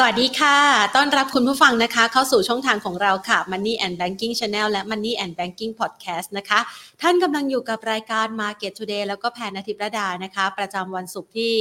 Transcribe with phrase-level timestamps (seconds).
[0.00, 0.56] สวัสดีค่ะ
[0.96, 6.60] ต้อนรับคุณผู้ฟังนะคะ เข้าสู่ช่องทางของเราค่ะ Money and Banking Channel และ Money and Banking Podcast นะคะ
[7.02, 11.54] ท่านกำลังอยู่กับรายการ Market Today แล้วก็แพนอาทิตย์ระดานะคะ ประจำวันศุกร์ที่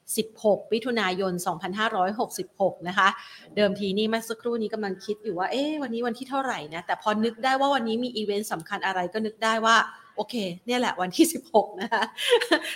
[0.00, 1.32] 16มิถุนายน
[2.10, 3.08] 2566 นะคะ
[3.56, 9.76] เดิมทีนี่เมื่อสักครู่นี้กำลังคิดอยู่ว่า เอ๊ะ วันนี้วันที่เท่าไหร่นะ แต่พอนึกได้ว่าวันนี้มีอีเวนต์สำคัญอะไรก็นึกได้ว่า
[10.16, 10.34] โอเค
[10.66, 12.02] เนี่ยแหละวันที่ 16 นะคะ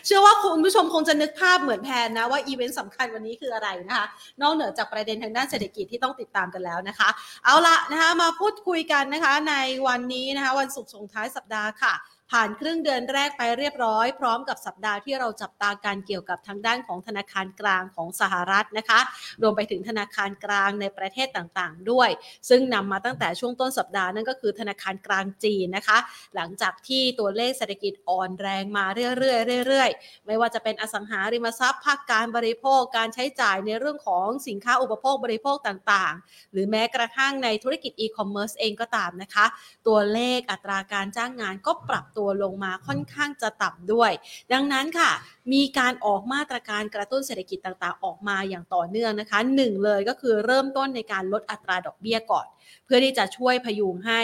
[0.06, 4.06] เชื่อว่าคุณผู้ชมคงจะนึกภาพเหมือนแพนนะว่าอีเวนต์สำคัญวันนี้คืออะไรนะคะ
[4.42, 7.08] นอกเหนือจากประเด็นทางด้านเศรษฐกิจที่ต้องติดตามกันแล้วนะคะ
[7.44, 9.54] เอาละนะคะมาพูดคุยกันนะคะใน
[9.86, 11.94] วันนี้นะคะวันศุกร์ส่งท้ายสัปดาห์ค่ะ
[12.30, 19.00] ผ่านครึ่งเดือนแรกไปเรียบร้อย พร้อมกับสัปดาห์ที่เราจับตาการเกี่ยวกับทางด้านของธนาคารกลางของสหรัฐนะคะ
[19.42, 22.10] รวมไปถึงธนาคารกลางในประเทศต่างๆ ด้วย
[22.48, 25.98] ซึ่งนำมาตั้งแต่ช่วงต้นสัปดาห์นั่นก็คือธนาคารกลางจีนนะคะ
[26.36, 39.46] หลังจากที่ตัวเลขเศรษฐกิจอ่อนแรงมาเรื่อยๆเรื่อยๆ ไม่ว่าจะเป็นอสังหาริมทรัพย์ภาคการบริโภคการใช้จ่ายในเรื่องของสินค้าอุปโภคบริโภคต่างๆ หรือแม้กระทั่งในธุรกิจอีคอมเมิร์ซเองก็ตามนะคะ
[39.86, 44.12] ตัวเลขอัตราการจ้างงานก็ปรับตัวลงมาค่อนข้างจะต่ำด้วย
[44.52, 45.10] ดังนั้นค่ะ
[45.52, 52.46] มีการออกมาตรการกระตุ้นเศรษฐกิจต่างๆ ออกมาอย่างต่อเนื่องนะคะหนึ่งเลยก็คือเริ่มต้นในการลดอัตราดอกเบี้ยก่อน
[52.84, 54.22] เพื่อที่จะช่วยพยุงให้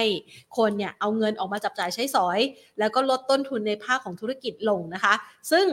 [0.56, 2.38] คนเนี่ยเอาเงินออกมาจับจ่ายใช้สอย
[2.78, 5.14] แล้วก็ลดต้นทุนในภาคของธุรกิจลงนะคะ
[5.52, 5.66] ซึ่ง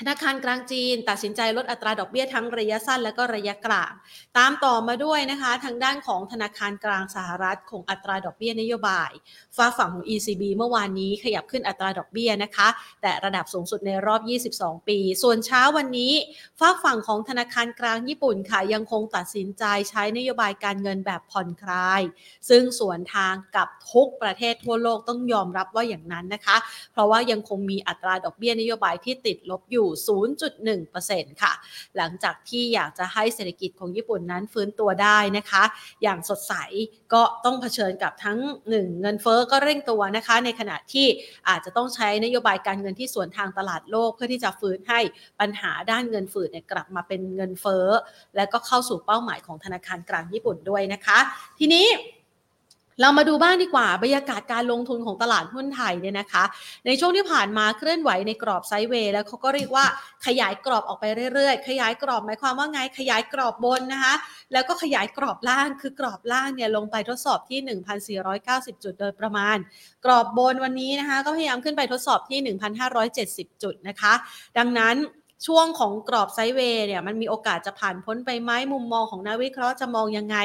[0.00, 3.92] ธนาคารกลางจีน ตัดสินใจลดอัตราดอกเบี้ยทั้งระยะสั้นและก็ระยะกลาง
[4.38, 9.10] ตามต่อมาด้วยนะคะ ทางด้านของธนาคารกลางสหรัฐคงอัตราดอกเบี้ยนโยบาย
[9.56, 12.68] ฝาฝั่งของ ECB เมื่อวานนี้ขยับขึ้นอัตราดอกเบี้ยนะคะ
[13.02, 14.20] แต่ระดับสูงสุดในรอบ
[14.54, 16.12] 22 ปี ส่วนเช้าวันนี้
[16.58, 22.02] ฝาฝั่งของธนาคารกลางญี่ปุ่นค่ะยังคงตัดสินใจใช้นโยบายการเงินแบบผ่อนคลาย
[22.48, 26.56] ซึ่งสวนทางกับทุกประเทศทั่วโลกต้องยอมรับว่าอย่างนั้นนะคะ
[26.92, 31.52] เพราะว่ายังคงมีอัตราดอกเบี้ยนโยบายที่ติดลบอยู่0.1%ค่ะ
[31.96, 35.62] หลังจากที่อยากจะให้เศรษฐกิจของญี่ปุ่นนั้นฟื้นตัวได้นะคะ
[36.02, 36.54] อย่างสดใส
[37.12, 38.38] ก็ต้องเผชิญกับทั้ง
[38.72, 41.06] 1 เงินเฟ้อก็เร่งตัวนะคะ ในขณะที่
[41.48, 45.00] อาจจะต้องใช้นโยบายการเงินที่สวนทางตลาดโลก เพื่อที่จะฟื้นให้
[45.40, 47.86] ปัญหาด้านเงินฝืดเนี่ยกลับมาเป็นเงินเฟ้อ
[48.36, 51.18] และก็เข้าสู่เป้าหมายของธนาคารกลางญี่ปุ่นด้วยนะคะ
[51.58, 51.86] ทีนี้
[53.00, 56.44] เรามาดูบ้างดีกว่าบรรยากาศการลงทุนของตลาดหุ้นไทยเนี่ยนะคะ
[56.86, 59.84] ในช่วงที่ผ่านมาเคลื่อนไหวในกรอบไซด์เวย์แล้วเขาก็เรียกว่า
[60.26, 61.04] ขยายกรอบออกไป
[61.34, 64.14] เรื่อยๆ ขยายกรอบหมายความว่าไงขยายกรอบบนนะคะ
[64.52, 67.58] แล้วก็ขยายกรอบล่างคือกรอบล่างเนี่ยลงไปทดสอบที่
[68.22, 69.56] 1,490 จุดโดยประมาณ
[70.04, 72.56] กรอบบนวันนี้นะคะ ก็พยายามขึ้นไปทดสอบที่
[73.00, 74.12] 1,570 จุดนะคะ
[74.58, 74.96] ดังนั้น
[75.46, 80.36] ช่วงของกรอบไซด์เวย์เนี่ยมันมีโอกาสจะผ่านพ้นไปไหมมุมมองของนักวิเคราะห์จะมองยังไง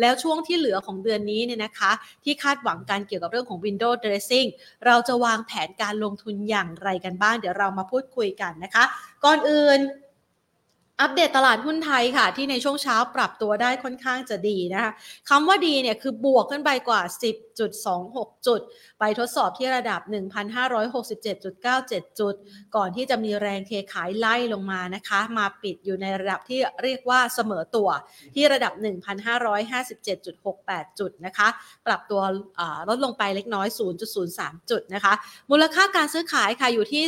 [0.00, 1.92] แล้วช่วงที่เหลือของเดือนนี้เนี่ยนะคะ
[2.24, 4.48] ที่คาดหวังการเกี่ยวกับเรื่องของ window dressing
[4.86, 8.84] เราจะวางแผนการลงทุนอย่างไรกันบ้าง เดี๋ยวเรามาพูดคุยกันนะคะ
[9.24, 9.80] ก่อนอื่น
[11.00, 14.92] อัปเดตตลาดหุ้นไทยค่ะ ที่ในช่วงเช้าปรับตัวได้ค่อนข้างจะดีนะคะ
[15.28, 17.02] คำว่าดีเนี่ยคือบวกขึ้นไปกว่า
[17.74, 18.60] 10.26 จุด
[19.00, 20.00] ไปทดสอบที่ระดับ
[20.90, 22.34] 1,567.97 จุด
[22.76, 27.88] ก่อนที่จะมีแรงเทขายไล่ลงมานะคะ มาปิดอยู่ในระดับที่เรียกว่าเสมอตัว
[28.34, 28.72] ที่ระดับ
[29.66, 31.48] 1,557.68 จุดนะคะ
[31.86, 32.20] ปรับตัว
[32.88, 33.68] ลดลงไปเล็กน้อย
[34.18, 35.12] 0.03 จุดนะคะ
[35.50, 37.04] มูลค่าการซื้อขายค่ะอยู่ที่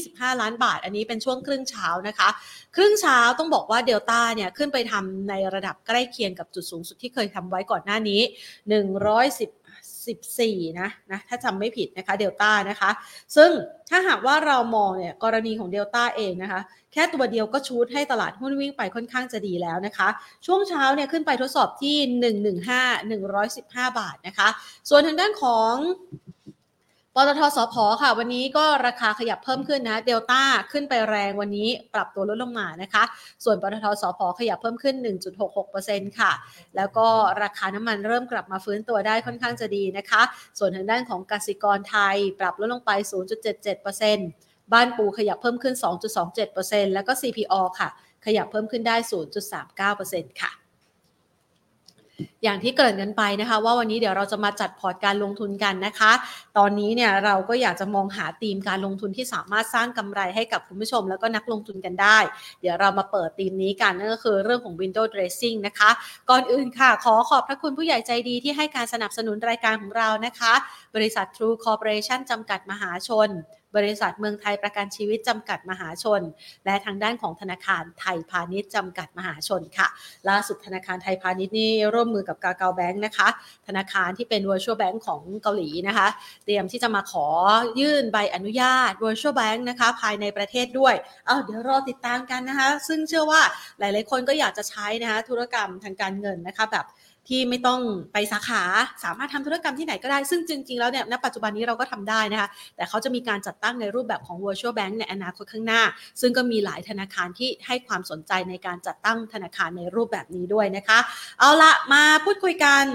[0.00, 2.28] 22,25ล้านบาท อันนี้เป็นช่วงครึ่งเช้านะคะ
[2.76, 9.50] ครึ่งเช้าต้องบอกว่าเดลต้าเนี่ยขึ้นไปทำในระดับใกล้เคียงกับจุดสูงสุดที่เคยทำไว้ก่อนหน้านี้ 110
[10.06, 12.90] 14 นะนะถ้าจำไม่ผิดนะคะเดลต้านะคะ
[13.36, 13.50] ซึ่ง
[13.90, 16.60] ถ้าหากว่าเรามองเนี่ยกรณีของเดลต้าเองนะคะ
[16.92, 20.08] แค่ตัวเดียวก็ชูดให้ตลาดหุ้นวิ่งไปค่อนข้างจะดีแล้วนะคะ
[20.46, 21.96] ช่วงเช้าเนี่ยขึ้นไปทดสอบที่
[23.20, 24.48] 115 115 บาทนะคะ
[24.88, 25.74] ส่วนทางด้านของ
[27.16, 33.02] ปตทสพค่ะ วันนี้ก็ราคาขยับเพิ่มขึ้นนะเดลต้าขึ้นไปแรงวันนี้ปรับตัวลดลงมานะคะ
[33.44, 34.96] ส่วนปตทสพขยับเพิ่มขึ้น
[35.56, 36.32] 1.66%ค่ะ
[36.76, 37.06] แล้วก็
[37.42, 40.22] ราคาน้ำมันเริ่มกลับมาฟื้นตัวได้ค่อนข้างจะดีนะคะ
[40.58, 42.90] ส่วนทางด้านของกสิกรไทย ปรับลดลงไป
[43.62, 45.74] 0.77%บ้านปูขยับเพิ่มขึ้น
[46.34, 47.88] 2.27%แล้วก็ CPO ค่ะ
[48.26, 48.96] ขยับเพิ่มขึ้นได้
[49.68, 50.59] 0.39%ค่ะ
[52.44, 56.12] อย่างที่เกริ่นกันไปนะคะ ว่าวันนี้เดี๋ยวเราจะมาจัดพอร์ตการลงทุนกันนะคะ
[56.58, 62.18] ตอนนี้เนี่ยเราก็อยากจะมองหาธีมการลงทุนที่สามารถสร้างกำไรให้กับคุณผู้ชม แล้วก็นักลงทุนกันได้
[62.60, 65.90] เดี๋ยวเรามาเปิดธีมนี้กันนั่นก็คือเรื่องของ window dressing นะคะ
[66.30, 70.52] ก่อนอื่นค่ะ ขอขอบพระคุณผู้ใหญ่ใจดีที่ให้การสนับสนุนรายการของเรานะคะ
[70.94, 73.30] บริษัท True Corporation จำกัดมหาชน
[73.76, 76.22] บริษัทเมืองไทยประกันชีวิตจำกัดมหาชน
[76.64, 79.88] และทางด้านของธนาคารไทยพาณิชย์จำกัดมหาชนค่ะ
[80.28, 83.28] ล่าสุดธนาคารไทยพาณิชย์นี่ร่วมมือกับกาเกาแบงค์นะคะ
[83.66, 86.08] ธนาคารที่เป็น virtual bank ของเกาหลีนะคะ
[86.44, 87.26] เตรียมที่จะมาขอ
[87.80, 90.94] ยื่นใบอนุญาต virtual bank นะคะ ภายในประเทศด้วย
[91.26, 93.42] เอาเดี๋ยวรอติดตามกันนะคะ ซึ่งเชื่อว่า
[93.78, 96.86] หลาย ๆ คนก็อยากจะใช้นะคะธุรกรรมทางการเงินนะคะแบบ
[97.30, 97.80] ที่ไม่ต้อง
[98.12, 98.62] ไปสาขา
[99.04, 105.82] สามารถทำธุรกรรมที่ไหนก็ได้ ซึ่งจริง ๆ แล้วเนี่ยณปัจจุบันนี้เราก็ทำได้นะคะ แต่เขาจะมีการจัดตั้งในรูปแบบของ virtual bank ในอนาคตข้างหน้า
[106.20, 110.98] ซึ่งก็มีหลายธนาคารที่ให้ความสนใจในการจัดตั้งธนาคารในรูปแบบนี้ด้วยนะคะ
[111.38, 112.86] เอาละมาพูดคุยกัน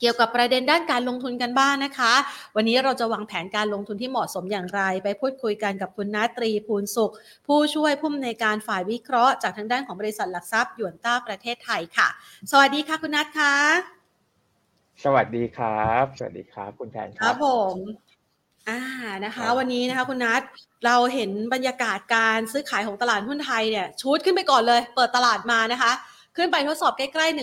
[0.00, 2.12] เกี่ยวกับประเด็นด้านการลงทุนกันบ้างนะคะ
[2.56, 7.12] วันนี้เราจะวางแผนการลงทุนที่เหมาะสมอย่างไร ไปพูดคุยกันกับคุณนาตรีภูลสุข
[7.46, 12.08] ผู้ช่วยผู้อำนวยการฝ่ายวิเคราะห์จากทางด้านของบริษัทหลักทรัพย์หยวนต้าประเทศไทยค่ะ
[12.50, 13.54] สวัสดีค่ะคุณนัทค่ะ
[15.04, 17.76] สวัสดีครับ สวัสดีครับคุณแทนคครัรับบผม
[18.68, 18.80] อ่า
[19.24, 20.42] นะคะ วันนี้นะคะคุณนัท
[20.86, 25.92] เราเห็นบรรยากาศการซื้อขายของตลาดหุ้นไทยเนี่ยชูดขึ้นไปก่อนเลย เปิดตลาดมานะคะ
[26.36, 27.36] ขึ้นไปทดสอบใกล้ๆ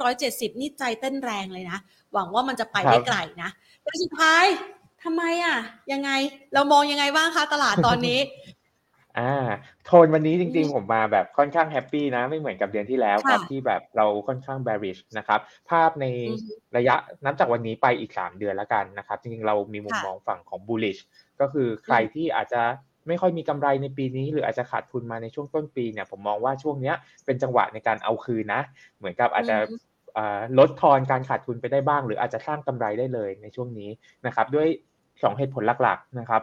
[0.00, 1.78] 1,570 นี่ใจเต้นแรงเลยนะ
[2.14, 3.50] หวังว่ามันจะไปได้ไกลนะ
[3.84, 4.44] แต่สุดท้าย
[5.02, 5.56] ทำไมอะ
[5.92, 6.10] ยังไง
[6.54, 8.18] เรามองยังไงบ้างคะตลาดตอนนี้
[9.18, 9.32] อ่า
[9.86, 16.94] โทนวันนี้จริงๆ ผมมาแบบค่อนข้างแฮปปี้นะ ไม่เหมือนกับเดือนที่แล้วครับค่ะที่แบบเราค่อนข้าง bearish นะครับ ภาพในอือฮึระยะ
[17.24, 21.00] นับจากวันนี้ไปอีก 3 เดือนแล้วกันนะครับ จริงๆ เรามีมุมค่ะมองฝั่งของ bullish
[21.40, 22.62] ก็คือใครที่อาจจะ
[23.08, 28.62] ไม่ค่อยมีกำไรในปีนี้ หรืออาจจะขาดทุนมาในช่วงต้นปีเนี่ยผมมองว่าช่วงเนี้ยเป็นจังหวะในการเอาคืนนะ
[28.98, 29.91] เหมือนกับอาจจะอือฮึอ่า
[30.58, 33.90] ลดทอนการขาดทุนไปได้บ้าง หรืออาจจะสร้างกำไรได้เลยในช่วงนี้
[34.26, 34.68] นะครับ ด้วย
[35.06, 36.42] 2 เหตุผลหลักๆนะครับ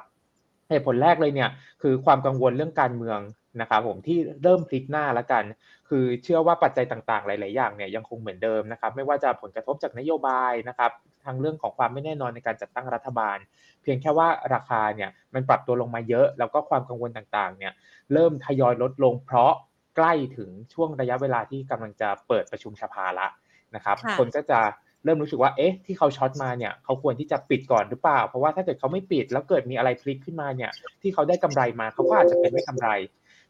[0.70, 1.50] เหตุผลแรกเลยเนี่ย
[1.82, 3.20] คือความกังวลเรื่องการเมือง
[3.62, 5.44] นะครับผมที่เริ่มพลิกหน้าแล้วกัน
[5.90, 10.92] คือเชื่อว่าปัจจัยต่างๆ หลาย ๆ อย่างเนี่ยยังคงเหมือนเดิมนะครับ ไม่ว่าจะผลกระทบจากนโยบายนะครับ
[11.26, 13.38] ทางเรื่องของความไม่แน่นอนในการจัดตั้งรัฐบาล
[13.82, 17.74] เพียงแค่ว่าราคาเนี่ยมันปรับตัวลงมาเยอะ แล้วก็ความกังวลต่างๆ เนี่ย
[18.14, 19.54] เริ่มทยอยลดลงเพราะ
[19.98, 23.28] ใกล้ถึงช่วงระยะเวลาที่กำลังจะเปิดประชุมสภาละ
[23.76, 24.60] นะครับค่ะคนก็จะ
[25.04, 30.72] เริ่มรู้สึกว่าเอ๊ะที่เขาช็อตมาเนี่ยเขาควรที่จะปิดก่อนหรือเปล่า เพราะว่าถ้าเกิดเขาไม่ปิดแล้วเกิดมีอะไรพลิกขึ้นมาเนี่ย
[31.02, 32.90] ที่เขาได้กำไรมาเขาก็อาจจะเป็นไม่กำไร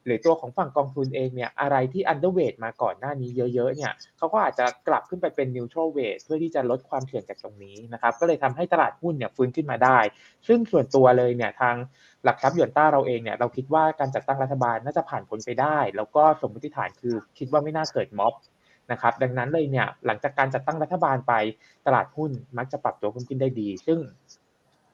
[0.05, 9.99] หรือตัวของฝั่งกองทุนเองเนี่ยอะไรที่ underweight มาก่อนหน้านี้เยอะๆเนี่ยเขาก็อาจจะกลับขึ้นไปเป็น neutral weight เพื่อที่จะลดความเสี่ยงจากตรงนี้นะครับก็เลยทำให้ตลาดหุ้นเนี่ยฟื้นขึ้นมาได้
[10.47, 11.75] ซึ่งส่วนตัวเลยเนี่ยทาง
[12.23, 18.33] หลักทรัพย์หยวนต้าเราเองเนี่ยเราคิดว่าการจัดตั้งรัฐบาลน่าจะผ่านพ้นไปได้ แล้วก็สมมติฐานคือคิดว่าไม่น่าเกิดม็อบ
[18.91, 21.33] นะครับดังนั้นเลยเนี่ยหลังจากการจัดตั้งรัฐบาลไป
[21.85, 23.99] ตลาดหุ้นมักจะปรับตัวเพิ่มขึ้นได้ดี ซึ่ง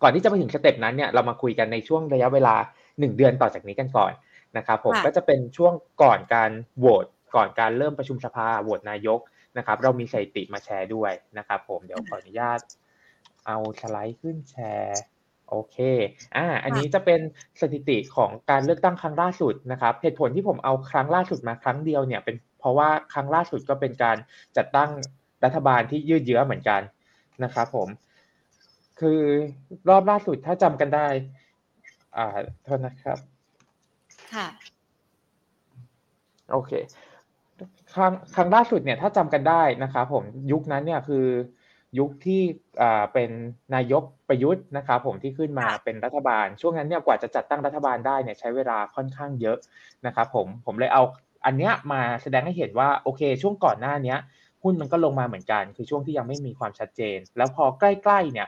[0.02, 2.56] ก่อนที่จะไปถึงสเต็ปนั้นเนี่ยเรามาคุยกันในช่วงระยะเวลา
[2.86, 4.12] 1 เดือนต่อจากนี้กันก่อน
[4.58, 7.06] นะครับผมค่ะก็จะเป็นช่วงก่อนการโหวต
[7.36, 9.20] ก่อนการเริ่มประชุมสภาโหวตนายก
[9.58, 12.60] นะครับเรามีสถิติมาแชร์ด้วยนะครับผมเดี๋ยวขออนุญาต
[13.48, 15.00] เอาสไลด์ขึ้นแชร์
[15.50, 15.78] โอเค
[16.36, 17.20] อ่าอันนี้จะเป็น
[17.62, 24.18] สถิติของการเลือกตั้งครั้งล่าสุดนะครับเหตุผลที่ผมเอาครั้งล่าสุดมาครั้งเดียวเนี่ยเป็นเพ ราะว่าครั้งล่าสุดก็เป็นการ
[24.58, 24.90] จัดตั้ง
[25.44, 26.82] รัฐบาลที่ยืดเยื้อเหมือนกัน
[27.44, 27.88] นะครับผม
[29.00, 29.22] คือ
[29.90, 31.08] รอบล่าสุดถ้าจำกันได้
[32.18, 32.28] อ่า
[32.64, 33.18] โทษนะครับ
[34.34, 34.48] ค่ะ
[36.52, 36.72] โอเค
[37.94, 41.26] ครั้งครั้งล่าสุดเนี่ย ถ้าจำกันได้นะครับผมยุคนั้นเนี่ยคือ
[42.00, 42.42] ยุคที่
[42.82, 43.30] อ่าเป็น
[43.76, 49.58] นายกประยุทธ์นะครับผมที่ขึ้นมาค่ะเป็นรัฐบาล ช่วงนั้นเนี่ยกว่าจะจัดตั้งรัฐบาลได้เนี่ยใช้เวลาค่อนข้างเยอะ
[50.06, 51.04] นะครับผมผมเลยเอา
[51.46, 54.20] อันเนี้ยมาแสดงให้เห็นว่าโอเค ช่วงก่อนหน้าเนี้ย
[54.64, 58.48] หุ้นมันก็ลงมาเหมือนกัน คือช่วงที่ยังไม่มีความชัดเจน แล้วพอใกล้ๆเนี่ย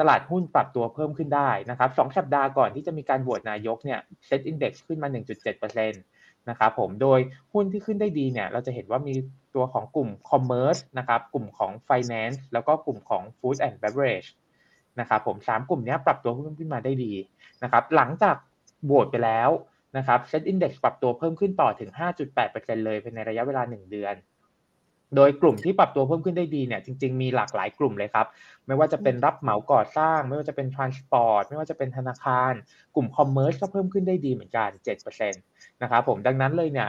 [0.00, 5.08] ตลาดหุ้นปรับตัวเพิ่มขึ้นได้นะครับสองสัปดาห์ก่อนที่จะมีการโหวตนายกเนี่ยSET Index ขึ้นมา
[5.54, 7.20] 1.7%นะครับผม โดย
[7.52, 9.14] หุ้นที่ขึ้นได้ดีเนี่ย เราจะเห็นว่ามี
[9.54, 14.28] ตัวของกลุ่ม Commerce นะครับ กลุ่มของ Finance แล้วก็กลุ่มของ Food and Beverage
[15.00, 17.12] นะครับผมสามกลุ่มนี้ปรับตัวเพิ่มขึ้นมาได้ดี
[17.62, 18.36] นะครับ หลังจาก
[18.84, 19.50] โหวตไปแล้ว
[19.96, 21.90] นะครับเซ็ตอินดี x ปรับตัวเพิ่มขึ้นต่อถึง
[22.38, 24.14] 5.8%เลยภายในระยะเวลา 1 เดือน
[25.16, 28.26] โดยกลุ่มที่ปรับตัวเพิ่มขึ้นได้ดีเนี่ยจริง ๆ มีหลากหลายกลุ่มเลยครับ
[28.66, 32.52] ไม่ว่าจะเป็นรับเหมาก่อสร้าง ไม่ว่าจะเป็น transport ไม่ว่าจะเป็นธนาคาร
[32.94, 34.70] กลุ่ม commerce ก็เพิ่มขึ้นได้ดีเหมือนกัน
[35.24, 35.30] 7%
[35.82, 36.88] นะครับผมดังนั้นเลยเนี่ย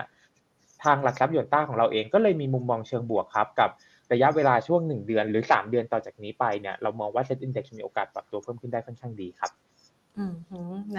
[0.84, 3.70] ทางหลักทรัพย์ยนต้าของเราเองก็เลยมีมุมมองเชิงบวกครับกับ
[4.12, 9.77] ระยะเวลาช่วง 1 เดือนหรือ 3 เดือนต่อจากนี้ไปเนี่ยเรามองว่า set index มีโอกาสปรับตัวเพิ่มขึ้นได้ค่อนข้างดีครับอ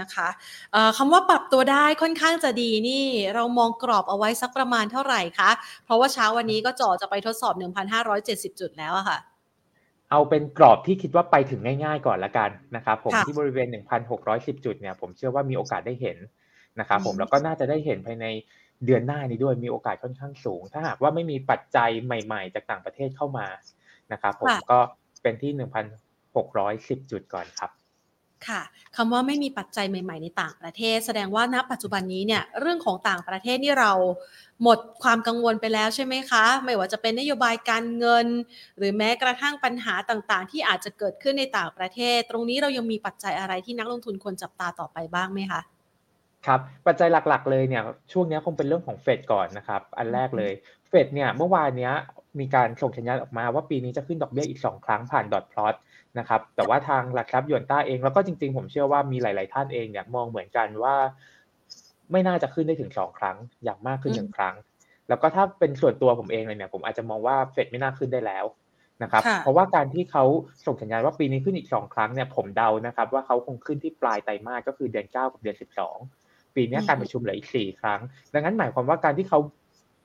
[0.01, 0.29] นะคะ
[0.73, 5.51] เอ่อคำว่าปรับตัวได้ค่อนข้างจะดีนี่ เรามองกรอบเอาไว้สักประมาณเท่าไหร่คะ
[5.85, 9.19] เพราะว่าเช้าวันนี้ก็จ่อจะไปทดสอบ 1,570 จุดแล้วอะค่ะ
[10.11, 13.69] เอาเป็นกรอบที่คิดว่าไปถึงง่ายๆก่อนละกันนะครับผมค่ะที่บริเวณ
[14.17, 16.19] 1,610 จุดเนี่ยผมเชื่อว่ามีโอกาสได้เห็น
[16.81, 18.27] นะครับผมอืมแล้วก็น่าจะได้เห็นภายใน
[18.87, 23.47] เดือนหน้านี้ด้วยมีโอกาสค่อนข้างสูง ถ้าหากว่าไม่มีปัจจัยใหม่ๆ จากต่างประเทศเข้ามา
[24.13, 24.79] นะครับผมก็
[25.23, 27.71] เป็นที่ 1,610 จุดก่อนครับ
[28.47, 28.63] ค่ะ
[28.97, 33.93] คำว่าไม่มีปัจจัยใหม่ ๆ ในต่างประเทศ แสดงว่าณปัจจุบันนี้เนี่ยเรื่องของต่างประเทศนี่เรา
[34.63, 38.27] หมดความกังวลไปแล้วใช่ไหมคะ ไม่ว่าจะเป็นนโยบายการเงิน
[38.79, 45.61] หรือแม้กระทั่งปัญหาต่างๆ ที่อาจจะเกิดขึ้นในต่างประเทศ ตรงนี้เรายังมีปัจจัยอะไรที่นักลงทุนควรจับตาต่อไปบ้างไหมคะ
[46.47, 50.53] ครับปัจจัยหลักๆ เลยเนี่ยช่วงนี้คงเป็นเรื่องของเฟดก่อนนะครับอันแรกเลย
[50.89, 51.91] เฟดเนี่ยเมื่อวานนี้
[52.41, 55.75] มีการส่งสัญญาณออกมาว่าปีนี้จะขึ้นดอกเบี้ยอีก 2 ครั้งผ่านดอทพลอต
[56.19, 60.95] นะครับแต่ว่าทางหลักทรัพย์ยวนต้าเองแล้วก็จริง ๆ ผมเชื่อว่ามีหลาย ๆ ท่านเองเนี่ยมองเหมือนกันว่า
[62.13, 64.55] ไม่น่าจะขึ้นได้ถึง2ครั้ง อย่างมากขึ้นหนึ่งครั้ง
[65.09, 68.45] แล้วก็ถ้าเป็นส่วนตัวผมเองเลยเนี่ยผมอาจจะมองว่าเฟดไม่น่าขึ้นได้แล้ว
[69.03, 70.25] นะครับเพราะว่าการที่เขา
[70.67, 75.57] ส่งสัญญาณว่าปีนี้ขึ้นอีก2ครั้งเนี่ยผมเดานะครับ ว่าเขาคงขึ้นที่ปลายไตรมาสก็คือเดือน9กับเดือน
[76.05, 78.01] 12ปีนี้การประชุมเหลืออีก4ครั้ง
[78.35, 79.39] ดังนั้นหมายความว่าการที่เขา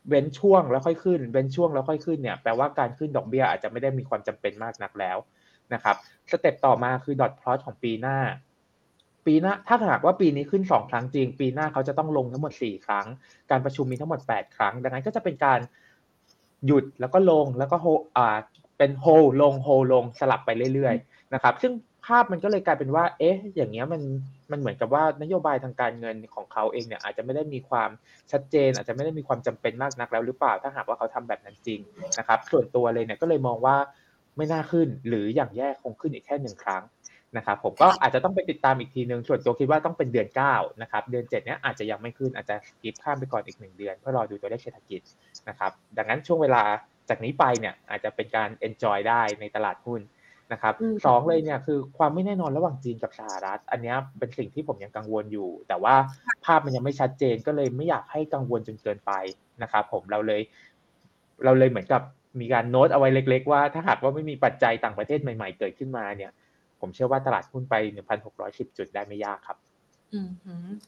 [0.10, 5.18] เว้นช่วงแล้วค่อยขึ้น เว้นช่วงแล้วค่อยขึ้นเนี่ยแปลว่าการขึ้นดอกเบี้ยอาจจะไม่ได้มีความจำเป็นมากนักแล้ว
[5.74, 5.96] นะครับ
[6.32, 8.18] สเต็ปต่อมาคือดอทพลอตของปีหน้า
[9.26, 13.08] ปีหน้าถ้าหากว่าปีนี้ขึ้น 2 ครั้งจริง ปีหน้าเขาจะต้องลงทั้งหมด 4 ครั้ง
[13.52, 15.60] การประชุมมีทั้งหมด 8 ครั้ง ดังนั้นก็จะเป็นการ
[16.66, 18.38] หยุดแล้วก็ลงแล้วก็โฮอ่า
[18.78, 19.06] เป็นโฮ
[19.42, 21.74] ลงโฮลงสลับไปเรื่อยๆนะครับ ซึ่ง
[22.06, 24.02] ภาพมันก็เลยกลายเป็นว่า เอ๊ะ อย่างเงี้ยมัน
[24.52, 27.90] มันเหมือนกับว่านโยบายทางการเงินของเขาเองเนี่ยอาจจะไม่ได้มีความ
[28.32, 31.80] ชัดเจน อาจจะไม่ได้มีความจำเป็นมากนักแล้วหรือเปล่า ถ้าหากว่าเขาทำแบบนั้นจริง
[32.20, 33.76] นะครับ ส่วนตัวเลยเนี่ยก็เลยมองว่า
[34.38, 36.84] ไม่น่าขึ้น หรืออย่างแย่คงขึ้นอีกแค่หนึ่งครั้ง
[37.38, 45.02] นะครับผมก็อาจจะต้องไปติดตามอีกทีหนึ่งส่วนตัวคิดว่าต้องเป็นเดือน9นะครับเดือน7เนี้ยอาจจะยังไม่ขึ้นอาจจะกิฟข้ามไปก่อนอีก 1 เดือน เพื่อรอดูตัวเลขเศรษฐกิจ
[45.50, 46.64] นะครับดังนั้นช่วงเวลา
[47.10, 50.02] จากนี้ไปเนี่ยอาจจะเป็นการ enjoy ได้ในตลาดหุ้น
[50.54, 50.74] นะครับ
[51.06, 55.96] สองเลยเนี่ยคือความไม่แน่นอนระหว่างจีนกับสหรัฐ อันนี้เป็นสิ่งที่ผมยังกังวลอยู่ แต่ว่า
[56.46, 59.12] ภาพมันยังไม่ชัดเจนก็เลยไม่อยากให้กังวลจนเกินไป
[59.62, 60.42] นะครับผมเราเลย
[61.44, 62.02] เราเลยเหมือนกับ
[62.40, 66.32] มีการโน้ตเอาไว้เล็ก ๆ ว่าถ้าหากว่าไม่มีปัจจัยต่างประเทศใหม่ ๆ เกิดขึ้นมาเนี่ย
[66.80, 67.76] ผมเชื่อว่าตลาดหุ้นไป
[68.28, 69.58] 1,610 จุดได้ไม่ยากครับ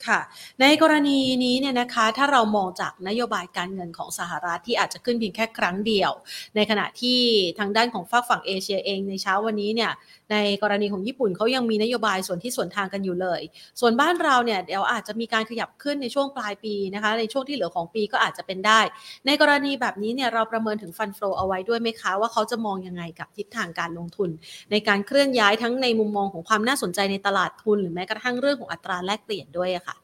[0.08, 0.20] ค่ะ
[0.62, 6.12] ในกรณีนี้เนี่ยนะคะถ้าเรามองจากนโยบายการเงินของสหรัฐที่อาจจะขึ้นเพียงแค่ครั้งเดียว
[6.56, 7.20] ในขณะที่
[7.60, 9.92] ทางด้านของฝากฝั่งเอเชียเองในเช้าวันนี้เนี่ย
[10.32, 13.42] ในกรณีของญี่ปุ่นเขายังมีนโยบายส่วนที่ส่วนทางกันอยู่เลย
[13.80, 18.80] ส่วนบ้านเราเนี่ยเดี๋ยวอาจจะมีการขยับขึ้นในช่วงปลายปีนะคะ ในช่วงที่เหลือของปีก็อาจจะเป็นได้
[19.26, 24.30] ในกรณีแบบนี้เนี่ยเราประเมินถึงฟันเฟลเอาไว้ด้วยไหมคะว่าเขาจะมองยังไงกับทิศทางการลงทุน
[24.72, 29.96] ในการเคลื่อนย้ายทั้งในมุมมองของความน่าสนใจในตลาดทุน หรือแม้กระทั่งเรื่องของอัตราแลกเปลี่ยนด้วยอะค่ะ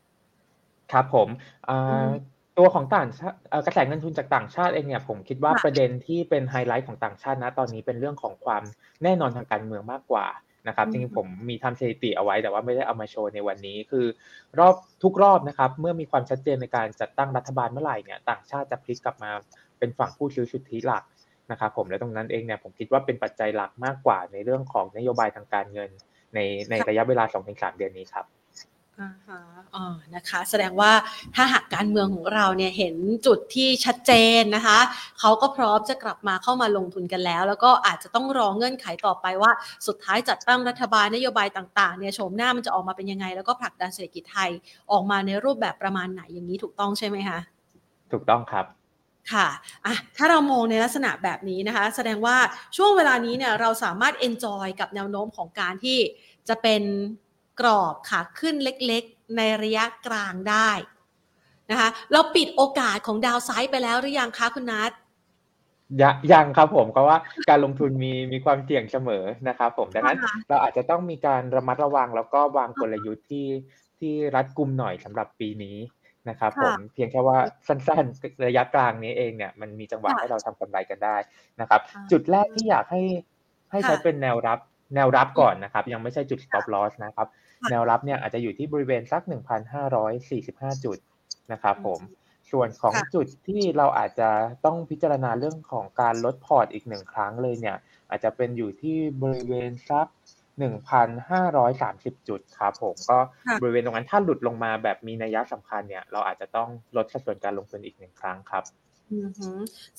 [0.91, 1.27] ครับผม
[2.57, 8.63] ตัวของต่างชาติกระแสเงินทุนจากต่างชาติเองเนี่ยผมคิดว่าประเด็นที่เป็นไฮไลท์ของต่างชาตินะตอนนี้เป็นเรื่องของความ
[9.03, 10.27] แน่นอนทางการเมืองมากกว่า
[10.67, 14.05] นะครับจริงๆผมมีทำสถิติเอาไว้แต่ว่าไม่ได้เอามาโชว์ในวันนี้คือ
[14.59, 19.31] รอบทุกรอบนะครับเมื่อมีความชัดเจนในการจัดตั้งรัฐบาลเมื่อไหร่เนี่ยต่างชาติจะพลิกกลับมา
[19.79, 21.03] เป็นฝั่งผู้ซื้อชุดทีหลัก
[21.51, 25.89] นะครับผมและตรงนั้นเองเนี่ยผมคิดว่าเป็นปัจจัยหลักมากกว่าในเรื่องของนโยบายทางการเงิน
[26.33, 26.39] ใน
[26.69, 28.40] ในระยะเวลา2-3เดือนนี้ครับอ่าฮะอ๋อ
[30.15, 30.91] นะคะแสดงว่า
[31.35, 32.95] ถ้าหากการเมืองของเราเนี่ยเห็น
[33.25, 34.79] จุดที่ชัดเจนนะคะ
[35.19, 39.51] เขาก็พร้อมจะกลับมาเข้ามาลงทุนกันแล้ว แล้วก็อาจจะต้องรอเงื่อนไขต่อไปว่า
[39.87, 44.49] สุดท้ายจัดตั้งรัฐบาลนโยบายต่างๆเนี่ยโฉมหน้ามันจะออกมาเป็นยังไง แล้วก็ผลักดันเศรษฐกิจไทย
[44.91, 47.39] ออกมาในรูปแบบประมาณไหนอย่างนี้ถูกต้องใช่ไหมคะ
[48.11, 48.65] ถูกต้องครับ
[49.33, 49.47] ค่ะ
[49.85, 52.37] อะ ถ้าเรามองในลักษณะแบบนี้นะคะ แสดงว่า
[52.77, 55.97] ช่วงเวลานี้เนี่ยเราสามารถเอนจอยกับแนวโน้มของการที่
[56.49, 56.81] จะเป็น
[57.59, 60.69] กรอบขาขึ้นเล็กๆ ในระยะกลางได้
[61.71, 64.91] นะคะเราปิดโอกาสของดาวไซด์ไปแล้วหรือยังคะคุณนัท
[66.33, 67.17] ยังครับผมเพราะว่า
[67.49, 73.47] การลงทุนมีมีความเสี่ยงเสมอนะครับผมดังนั้นเราอาจจะต้องมีการระมัดระวังแล้วก็วางกลยุทธ์ที่
[73.99, 75.77] ที่รัดกุมหน่อยสำหรับปีนี้
[76.29, 81.17] นะครับผมเพียงแค่ว่าสั้นๆ ระยะกลางนี้เองเนี่ยมันมีจังหวะให้เราทำกำไรกันได้
[81.61, 81.81] นะครับ
[82.11, 83.01] จุดแรกที่อยากให้
[83.71, 84.59] ให้ใช้เป็นแนวรับ
[84.95, 87.27] แนวรับก่อนนะครับ ยังไม่ใช่จุด stop loss นะครับ
[87.69, 89.21] แนวรับเนี่ยอาจจะอยู่ที่บริเวณสัก
[90.03, 90.97] 1,545 จุด
[91.51, 91.99] นะครับผม
[92.51, 94.29] ส่วนของจุดที่เราอาจจะ
[94.65, 97.77] ต้องพิจารณาเรื่องของการลดพอร์ตอีกหนึ่งครั้งเลยเนี่ย
[98.09, 100.07] อาจจะเป็นอยู่ที่บริเวณสัก
[100.97, 103.17] 1,530 จุดครับผมก็
[103.61, 108.63] บริเวณตรงนั้นถ้าหลุดลงมาแบบมีนัยสำคัญเนี่ย เราอาจจะต้องลดสัดส่วนการลงทุนอีกหนึ่งครั้งครับ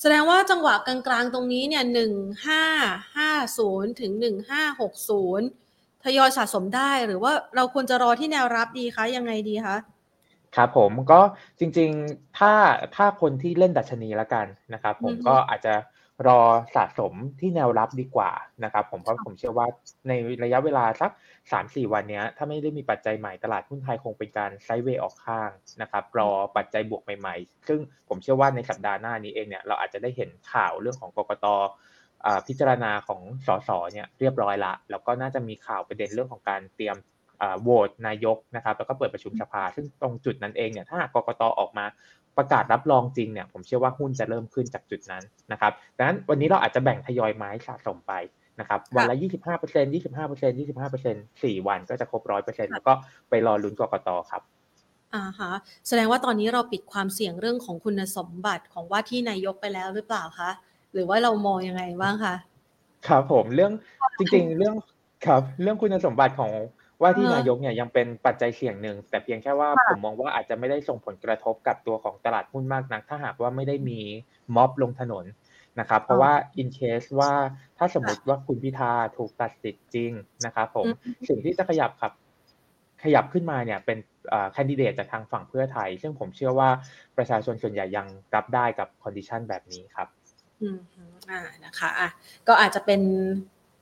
[0.01, 2.13] แสดงว่าจังหวะกลางๆตรงนี้เนี่ยหนึ่ง
[2.47, 2.63] ห้า
[3.17, 5.47] ห้าศูนย์ถึงหนึ่งห้าหกศูนย์
[6.03, 9.77] ทยอยสะสมได้หรือว่าเราควรจะรอที่แนวรับดีคะยังไงดีคะ
[10.55, 11.19] ครับผมก็
[11.59, 12.53] จริงๆถ้า
[12.95, 15.73] ถ้าคนที่เล่นดัชนีแล้วกันนะครับผมก็อาจจะ
[16.27, 16.39] รอ
[16.75, 18.31] สะสมที่แนวรับดีกว่า
[18.63, 19.67] นะครับผมเพราะผมเชื่อว่า
[20.07, 20.11] ใน
[20.43, 21.11] ระยะเวลาสัก
[21.51, 25.49] สามสี่วันนี้ถ้าไม่ได้มีปัจจัยใหม่ตลาดหุ้นไทยคงเป็นการไซด์เวย์ออกข้าง
[25.81, 27.79] นะครับรอปัจจัยบวกใหม่ๆ ซึ่ง
[28.09, 31.45] ผมเชื่อว่าในสัปดาห์หน้านี้เองเนี่ยเราอาจจะได้เห็นข่าวเรื่องของกกต
[32.47, 36.97] พิจารณาของสสเนี่ยเรียบร้อยละ แล้วก็น่าจะมีข่าวประเด็นเรื่องของการเตรียม
[37.61, 41.85] โหวตนายกนะครับแล้วก็เปิดประชุมสภา ซึ่งตรงจุดนั้นเองเนี่ยถ้ากกตออกมา
[42.37, 48.13] ประกาศรับรองจริงเนี่ยผมเชื่อว่าหุ้นจะเริ่มขึ้นจากจุดนั้นนะครับดังนั้นวันนี้เราอาจจะแบ่งทยอยไม้สะสมไป
[48.59, 50.57] นะครับวันละ 25% 25%
[51.03, 52.93] 25% 4 วันก็จะครบ 100%แล้วก็
[53.29, 54.41] ไปรอลุ้นกกตครับ
[55.15, 55.51] อ่าฮะ
[55.87, 60.49] แสดงว่าตอนนี้เราปิดความเสี่ยงเรื่องของคุณสมบัติของว่าที่นายกไปแล้วหรือเปล่าคะ
[60.93, 62.35] หรือว่าเรามองยังไงบ้างคะ
[63.07, 63.71] ครับผมเรื่อง
[64.17, 64.75] จริง ๆ เรื่อง
[65.25, 66.51] ครับ เรื่องคุณสมบัติของ
[67.01, 73.99] ว่าที่นายกเนี่ยยังเป็นปัจจัยเสี่ยงหนึ่ง แต่เพียงแค่ว่าผมมองว่าอาจจะไม่ได้ส่งผลกระทบกับตัวของตลาดหุ้นมากนัก ถ้าหากว่าไม่ได้มี
[74.55, 75.25] ม็อบลงถนน
[75.79, 77.31] นะครับ เพราะว่า in case ว่า
[77.77, 80.11] ถ้าสมมติว่าคุณพิธาถูกตัดสิทธิ์จริง
[80.45, 80.85] นะครับผม
[81.29, 82.13] สิ่งที่จะขยับครับ
[83.03, 83.97] ขยับขึ้นมาเนี่ยเป็น
[84.53, 86.69] แคนดิเดตจากทางฝั่งเพื่อไทย ซึ่งผมเชื่อว่า
[87.17, 90.07] ประชาชนส่วนใหญ่ยังรับได้กับ condition แบบนี้ครับ
[90.63, 90.77] อืม
[91.29, 92.09] อ่านะคะอะ
[92.47, 93.01] ก็อาจจะเป็น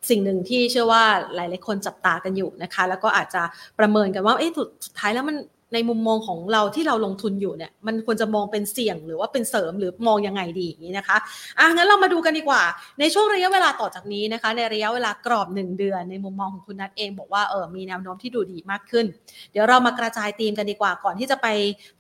[0.10, 1.04] สิ่งหนึ่งที่เชื่อว่า
[1.36, 3.44] หลาย ๆ คนจับตากันอยู่นะคะ แล้วก็อาจจะ
[3.80, 4.52] ประเมินกันว่าเอ๊ะ
[4.86, 5.38] สุดท้ายแล้วมัน
[5.74, 11.18] ในมุมมองของเราที่เราลงทุนอยู่เนี่ยมันควรจะมองเป็นเสี่ยงหรือว่าเป็นเสริมหรือมองยังไงดีอย่างนี้นะคะ
[11.60, 12.64] อะงั้นเรามาดูกันดีกว่า
[13.00, 19.06] ในช่วงระยะเวลาต่อจากนี้นะคะ ในระยะเวลากรอบ 1 เดือน ในมุมมองของคุณนัทเอง บอกว่าเออมีแนวโน้มที่ดูดีมากขึ้น
[19.52, 21.48] เดี๋ยวเรามากระจายธีมกันดีกว่าก่อนที่จะไป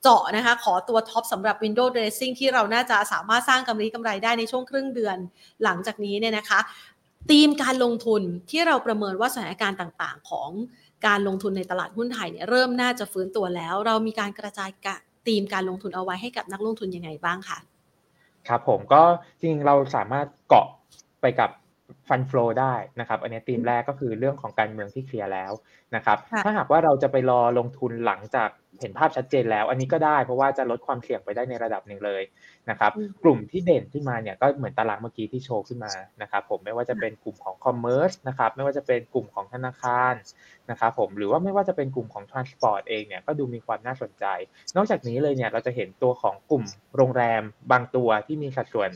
[0.02, 5.18] เจาะนะคะ ขอตัวท็อปสำหรับ Windows Dressing ที่เราน่าจะสามารถสร้างกำไรกำไรได้ในช่วงครึ่งเดือน
[5.64, 6.60] หลังจากนี้เนี่ยนะคะ
[7.32, 10.50] ธีมการลงทุนที่เราประเมินว่าสถานการณ์ต่างๆ ของ
[11.08, 14.96] การลงทุนในตลาดหุ้นไทยเนี่ยเริ่มน่าจะฟื้นตัวแล้ว เรามีการกระจายกะ
[15.28, 17.58] ธีมการลงทุนเอาไว้ให้กับนักลงทุนยังไงบ้างคะ
[18.48, 19.04] ครับผมก็
[19.42, 20.68] จริงเราสามารถเกาะ
[21.22, 21.50] ไปกับ
[22.12, 25.52] fund flow ได้นะครับ อันนี้ธีมแรกก็คือเรื่องของการเมืองที่เคลียร์แล้ว
[25.96, 28.50] นะครับ ถ้าหากว่าเราจะไปรอลงทุนหลังจาก
[28.80, 32.22] เห็นภาพชัดเจนแล้ว อันนี้ก็ได้เพราะว่าจะลดความเสี่ยงไปได้ในระดับหนึ่งเลย
[32.70, 32.92] นะครับ
[33.24, 40.14] กลุ่มที่เด่นขึ้นมาเนี่ยก็เหมือนตารางเมื่อกี้ที่โชว์ขึ้นมานะครับผมไม่ว่าจะเป็นกลุ่มของ Commerce นะครับไม่ว่าจะเป็นกลุ่มของธนาคาร
[40.72, 44.26] นะครับผมหรือว่าไม่ว่าจะเป็นกลุ่มของ transport เองเนี่ยก็ดูมีความน่าสนใจ
[44.76, 46.64] นอกจากนี้เลยเนี่ยเราจะเห็นตัวของกลุ่ม
[46.96, 48.90] โรงแรมบางตัวที่มีสัดส่วน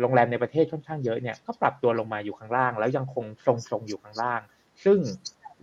[0.00, 4.40] โรงแรมในประเทศค่อนข้างเยอะเนี่ยก็ปรับตัวลงมาอยู่ข้างล่าง แล้วยังคงทรงๆอยู่ข้างล่าง
[4.84, 4.98] ซึ่ง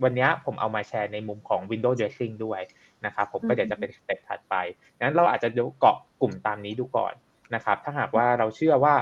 [0.02, 2.60] วันนี้ผมเอามาแชร์ในมุมของ Window Dressing ด้วย
[3.06, 4.54] นะครับผมก็เดี๋ยวจะเป็นสเต็ปถัดไป
[5.00, 5.48] งั้นเราอาจจะ
[5.80, 7.12] เกาะกลุ่มตามนี้ดูก่อน
[7.54, 8.94] นะครับ ถ้าหากว่าเราเชื่อว่า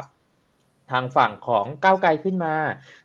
[0.90, 2.54] ทางฝั่งของก้าวไกลขึ้นมา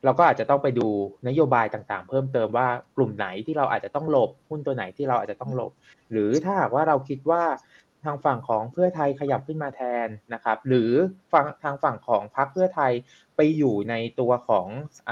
[0.03, 0.87] เราก็อาจจะต้องไปดู
[1.27, 5.71] นโยบายต่างๆ เพิ่มเติมว่ากลุ่มไหนที่เราอาจจะต้องหลบหุ้นตัวไหนที่เราอาจจะต้องหลบ
[6.11, 7.43] หรือถ้าหากว่าเราคิดว่า
[7.76, 10.91] ทางฝั่งของเพื่อไทยขยับขึ้นมาแทนนะครับ หรือ
[11.31, 12.91] ฝั่งทางฝั่งของพรรคเพื่อไทย
[13.35, 14.67] ไปอยู่ในตัวของ
[15.09, 15.11] อ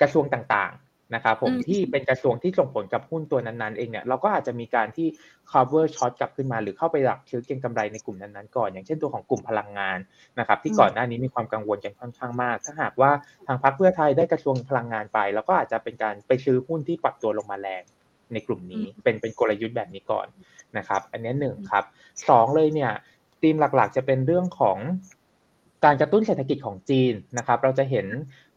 [0.00, 5.08] กระทรวงต่างๆนะครับผมที่เป็นกระทรวงที่ส่งผลกับหุ้นตัวนั้นๆเองเนี่ยเราก็อาจจะมีการที่
[5.50, 9.98] cover short กลับขึ้นมาหรือเข้าไปหลักซื้อเก็งกำไรในกลุ่มนั้นๆก่อน อย่างเช่นตัวของกลุ่มพลังงาน
[10.38, 13.10] นะครับ ที่ก่อนหน้านี้มีความกังวลกันค่อนข้างมาก ถ้าหากว่า
[13.46, 17.82] ทางพรรคเพื่อไทยได้กระทรวงพลังงานไปเราก็อาจจะเป็นการไปซื้อหุ้นที่ปรับตัวลงมาแรง
[18.32, 20.26] ในกลุ่มนี้เป็นเป็นกลยุทธ์แบบนี้ก่อน
[20.78, 21.84] นะครับ อันนี้หนึ่งครับ
[22.28, 22.92] สองเลยเนี่ย
[23.42, 24.78] ธีมหลักๆจะเป็นเรื่องของ
[25.84, 28.06] การกระตุ้นเศรษฐกิจของจีนนะครับ เราจะเห็น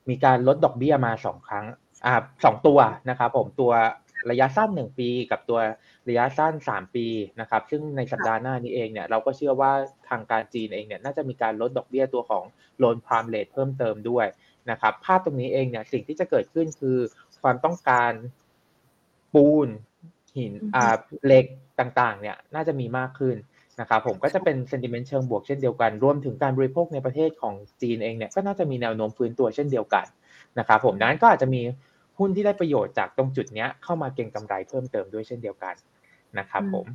[0.09, 1.65] มีการลดดอกเบี้ยมาสองครั้ง
[2.05, 2.13] อ่า
[2.45, 2.79] สองตัว
[3.09, 3.73] นะครับผมตัว
[4.31, 5.59] ระยะสั้นหนึ่งปีกับตัว
[6.09, 7.07] ระยะสั้นสามปี
[7.39, 9.71] นะครับ ซึ่งในสัปดาห์หน้านี้เองเนี่ยเราก็เชื่อว่า
[10.09, 12.43] ทางการจีนเองเนี่ยน่าจะมีการลดดอกเบี้ยตัวของ
[12.77, 14.27] โลนพรามเลทเพิ่มเติมด้วย
[14.71, 16.97] นะครับ ภาพตรงนี้เองเนี่ยสิ่งที่จะเกิดขึ้นคือ
[17.43, 18.11] ความต้องการ
[19.33, 19.67] ปูน
[20.37, 21.45] หินอ่าเหล็ก
[21.79, 23.35] ต่างๆ เนี่ยน่าจะมีมากขึ้น
[23.79, 30.05] นะครับผมก็จะเป็นเซนติเมนต์เชิงบวกเช่นเดียวกันรวมถึงการบริโภคในประเทศของจีนเองเนี่ยก็น่าจะมีแนวโน้มฟื้นตัวเช่นเดียวกัน
[30.59, 31.61] นะครับผมนั้นก็อาจจะมี
[32.19, 35.75] หุ้นที่ได้ประโยชน์จากตรงจุดนี้เข้ามาเก็งกำไรเพิ่มเติมด้วยเช่นเดียวกัน
[36.39, 36.85] นะครับผม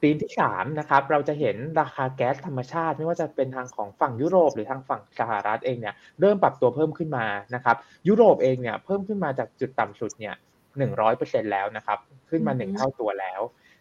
[0.00, 7.76] ธีมที่สามนะครับเราจะเห็นราคาแก๊สธรรมชาติ ไม่ว่าจะเป็นทางของฝั่งยุโรปหรือทางฝั่งสหรัฐเองเนี่ยเริ่มปรับตัวเพิ่มขึ้นมานะครับ
[8.08, 10.34] ยุโรปเองเนี่ยเพิ่มขึ้นมาจากจุดต่ำสุดเนี่ย
[10.78, 11.98] หนึ่งร้อยเปอร์เซ็นแล้วนะครับ
[12.30, 13.40] ขึ้นมาหนึ่งเท่าตัวแล้ว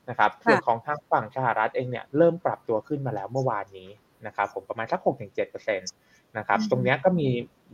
[0.09, 3.89] นะครับส่วนของทางฝั่งสหรัฐเองเนี่ยเริ่มปรับตัวขึ้นมาแล้วเมื่อวานนี้
[4.27, 5.87] นะครับผมประมาณสักหกถึงเจ็ดเปอร์เซ็นต
[6.37, 7.29] นะครับตรงนี้ก็มี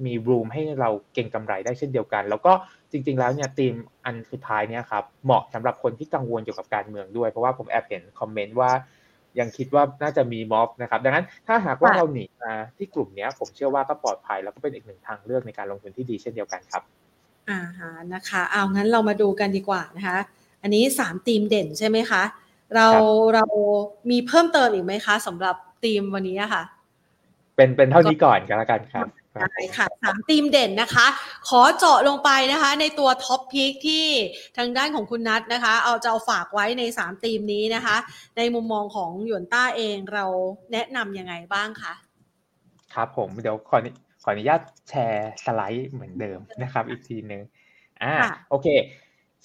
[0.06, 2.54] มีรูมให้เราเก่งกำไรได้เช่นเดียวกัน แล้วก็
[2.92, 3.74] จริง ๆ แล้วเนี่ยทีม
[4.06, 8.72] อันสุดท้ายเนี่ยครับเหมาะสำหรับคนที่กังวลเกี่ยวกับการเมืองด้วย เพราะว่าผมแอบเห็นคอมเมนต์ว่า
[9.40, 17.05] ยังคิดว่าน่าจะมีม็อบนะครับ ดังนั้นถ้าหากว่าเราหนีมาที่กลุ่มนี้ผมเชื่อว่าก็ปลอดภัยแล้วก็เป็นอีกหนึ่งทางเลือกในการลงทุนที่ดีเช่นเดียวกันครับ
[17.50, 20.18] อ่าฮะนะคะ เอางั้นเรามาดูกันดีกว่านะคะ
[20.62, 22.24] อันนี้สามธีมเด่นใช่ไหมคะ
[22.76, 22.88] เรา
[23.36, 23.46] เรา
[24.12, 26.64] มีเพิ่มเติมอีกไหมคะสำหรับธีมวันนี้ค่ะ
[27.56, 29.08] เป็นเป็นเท่านี้ก่อนกันแล้วกันครับ
[29.42, 31.08] ใช่ค่ะสามธีมเด่นนะคะ
[31.50, 34.06] ขอเจาะลงไปนะคะ ในตัว top pick ที่
[34.58, 37.98] ทางด้านของคุณนัทนะคะ เอาจะเอาฝากไว้ในสามธีมนี้นะคะ
[38.38, 40.26] ในมุมมองของหยวนต้าเองเรา
[40.72, 41.94] แนะนำยังไงบ้างคะ
[42.94, 43.78] ครับผมเดี๋ยวขอ
[44.28, 47.42] ขออนุญาตแชร์สไลด์เหมือนเดิมนะครับ อีกทีหนึ่ง
[48.04, 48.14] อ่า
[48.50, 48.68] โอเค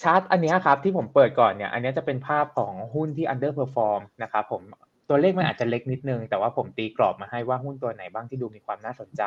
[0.03, 4.62] ชาร์ตอันนี้ครับที่ผมเปิดก่อนเนี่ยอันนี้จะเป็นภาพของหุ้นที่ underperform นะครับผม
[5.09, 9.23] ตัวเลขมันอาจจะเล็กนิดนึง แต่ว่าผมตีกรอบมาให้ว่าหุ้นตัวไหนบ้างที่ดูมีความน่าสนใจ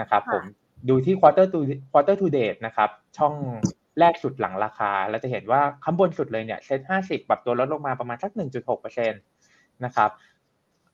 [0.00, 0.44] นะครับผม
[0.88, 1.60] ดูที่ quarter to
[1.92, 3.34] quarter to date นะครับช่อง
[4.00, 9.16] แรกสุดหลังราคา เราจะเห็นว่าข้างบนสุดเลยเนี่ยเซ็ตห้าสิบปรับตัวลดลงมาประมาณสักหนึ่งจุดหกเปอร์เซ็นต
[9.84, 10.10] นะครับ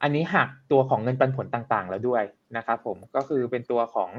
[0.03, 2.23] อันนี้หักตัวของเงินปันผลต่างๆ แล้วด้วย
[2.57, 4.11] นะครับผมก็คือเป็นตัวของ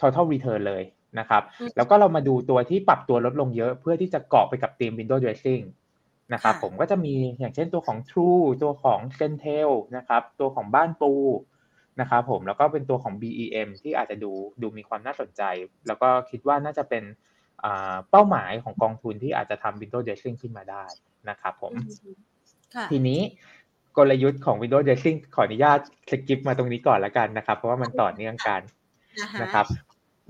[0.00, 0.82] total return เลย
[1.18, 1.42] นะครับ
[1.76, 5.62] แล้วก็เรามาดูตัวที่ปรับตัวลดลงเยอะเพื่อที่จะเกาะไปกับธีม window dressing
[6.34, 11.12] นะครับผมก็จะมีอย่างเช่นตัวของ True ตัวของ Centel นะครับตัวของบ้านปู
[12.00, 15.42] นะครับผมแล้วก็เป็นตัวของ BEM ที่อาจจะดูดูมีความน่าสนใจ
[15.86, 17.04] แล้วก็คิดว่าน่าจะเป็น
[18.10, 20.84] เป้าหมายของกองทุนที่อาจจะทำ window dressing ขึ้นมาได้
[21.28, 21.72] นะครับผม
[22.90, 23.20] ทีนี้
[23.96, 25.78] กลยุทธ์ของ window dressing ขออนุญาต
[26.10, 28.60] สกิปมาตรงนี้ก่อนละกันนะครับ เพราะว่ามันต่อเนื่องกัน
[29.42, 29.66] นะครับ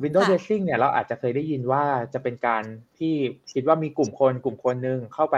[0.03, 2.64] Windows Dressing เนี่ยเราอาจจะเคยได้ยินว่าจะเป็นการ
[2.99, 3.14] ที่
[3.53, 5.37] คิดว่ามีกลุ่มคนกลุ่มคนหนึ่งเข้าไป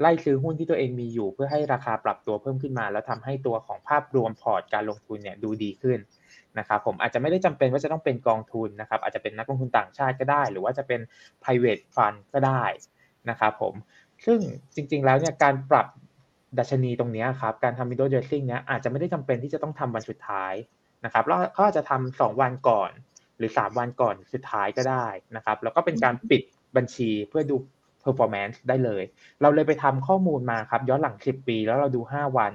[0.00, 5.98] ไล่ซื้อหุ้นที่ตัวเองมีอยู่ เพื่อให้ราคาปรับตัวเพิ่มขึ้นมา แล้วทำให้ตัวของภาพรวมพอร์ตการลงทุนเนี่ยดูดีขึ้น
[6.58, 11.00] นะครับผมอาจจะไม่ได้จำเป็นว่าจะต้องเป็นกองทุนนะครับอาจจะเป็นนักลงทุนต่างชาติก็ได้ หรือว่าจะเป็น
[11.42, 12.64] private fund ก็ได้
[13.30, 13.74] นะครับผม
[14.26, 14.38] ซึ่ง
[14.74, 15.86] จริงๆแล้วเนี่ยการปรับ
[16.58, 20.52] ดัชนีตรงนี้ครับ การทำ window dressing เนี่ยอาจจะไม่ได้จำเป็นที่จะต้องทำวันสุดท้าย
[21.04, 22.90] นะครับแล้วเขาอาจจะทำสองวันก่อน
[23.38, 26.42] หรือ 3 วันก่อนสุดท้ายก็ได้นะครับ แล้วก็เป็นการปิด
[26.76, 27.56] บัญชีเพื่อดู
[28.04, 29.02] performance ได้เลย
[29.40, 32.52] เราเลยไปทำข้อมูลมาครับ ย้อนหลัง 10 ปี แล้วเราดู 5 วัน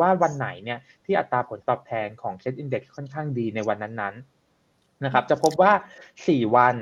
[0.00, 5.72] ว่าวันไหนเนี่ยที่อัตราผลตอบแทนของ Set Index ค่อนข้างดีในวันนั้นๆนะครับ จะพบว่า
[6.14, 6.76] 4 วัน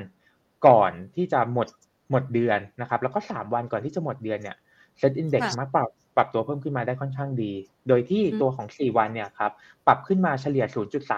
[0.67, 1.67] ก่อนที่จะหมด
[2.11, 4.55] หมดเดือนนะครับ แล้วก็ 3 วันก่อนที่จะหมดเดือนเนี่ย
[4.99, 7.53] Set Index มาปรับ ปรับตัวเพิ่มขึ้นมาได้ค่อนข้างดี
[7.87, 9.51] โดยที่ตัวของ 4 วันเนี่ยครับ
[9.87, 10.65] ปรับขึ้นมาเฉลี่ย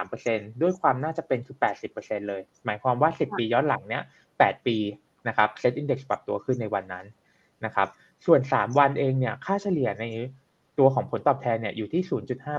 [0.03, 1.57] 0.3%ด้วยความน่าจะเป็นคือ
[1.91, 4.03] 80%เลย หมายความว่า 10 ปีย้อนหลังเนี่ย
[4.35, 4.77] 8 ปี
[5.27, 7.05] นะครับเซ็ตอินดี x ปรับตัวขึ้นในวันนั้น
[7.65, 7.87] นะครับ
[8.25, 10.05] ส่วน 3 วันเองเนี่ย ค่าเฉลี่ยใน
[10.79, 12.01] ตัวของผลตอบแทนเนี่ยอยู่ที่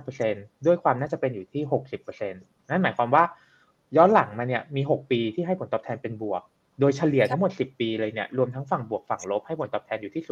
[0.04, 1.62] 0.5%ด้วยความน่าจะเป็นอยู่ที่
[2.02, 3.24] 60%นั่นหมายความว่า
[3.96, 6.42] ย้อนหลังมาเนี่ยมี 6 ปีที่ให้ผลตอบแทนเป็นบวก
[6.80, 10.22] โดยเฉลี่ยทั้งหมด 10 ปีเลยเนี่ยรวมทั้งฝั่งบวกฝั่งลบให้ผลตอบแทนอยู่ที่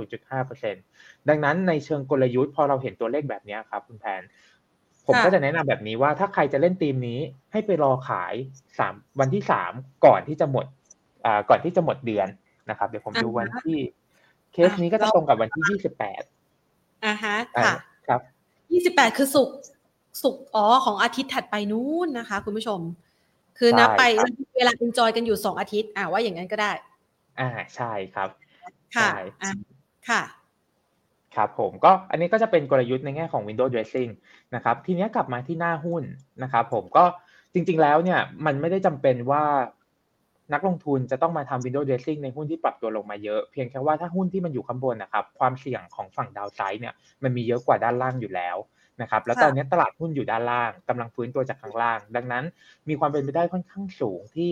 [0.54, 4.22] 0.5%ดังนั้นในเชิงกลยุทธ์พอเราเห็นตัวเลขแบบนี้ครับคุณแพน
[5.06, 7.20] ผมก็จะแนะนำแบบนี้ว่าถ้าใครจะเล่นธีมนี้
[7.52, 8.34] ให้ไปรอขาย
[8.78, 9.72] สามวันที่สาม
[10.06, 10.66] ก่อนที่จะหมด
[11.26, 12.28] อ่าก่อนที่จะหมดเดือน
[12.70, 13.78] นะครับ เดี๋ยวผมดูวันที่
[14.52, 16.22] เคสนี้ก็จะตรงกับวันที่ยี่สิบแปด
[17.04, 17.74] อ่าฮะค่ะ
[18.08, 18.20] ครับ
[18.72, 19.48] ยี่สิบแปดคือสุก
[20.22, 22.80] สุกอ๋อของอาทิตย์ถัดไปนู้นนะคะ คุณผู้ชม
[23.58, 24.02] คือนับไป
[24.56, 26.72] เวลา enjoy กันอยู่สองอาทิตย์อ่าว่าอย่างนั้นก็ได้
[27.40, 28.28] อ่าใช่ครับ
[28.96, 29.08] ค่ะ
[29.42, 29.52] อ่า
[30.08, 30.22] ค่ะ
[31.36, 34.10] ครับผมก็อันนี้ก็จะเป็นกลยุทธ์ในแง่ของ window dressing
[34.54, 36.02] นะครับทีนี้กลับมาที่หน้าหุ้น
[36.42, 37.04] นะครับผมก็
[37.54, 39.42] จริง ๆ แล้วเนี่ยมันไม่ได้จำเป็นว่า
[40.52, 48.56] นักลงทุนจะต้องมาทำ window dressing ในหุ้นที่ปรับตัวลงมาเยอะ เพียงแค่ว่าถ้าหุ้นที่มันอยู่ข้างบนนะครับความเสี่ยงของฝั่งดาวไซด์เนี่ยมันมีเยอะกว่าด้านล่างอยู่แล้ว
[49.02, 52.44] นะครับแล้วตอนนี้ตลาดหุ้นอยู่ด้านล่างกำลังฟื้นตัวจากข้างล่าง ดังนั้น
[52.88, 54.50] มีความเป็นไปได้ค่อนข้างสูงที่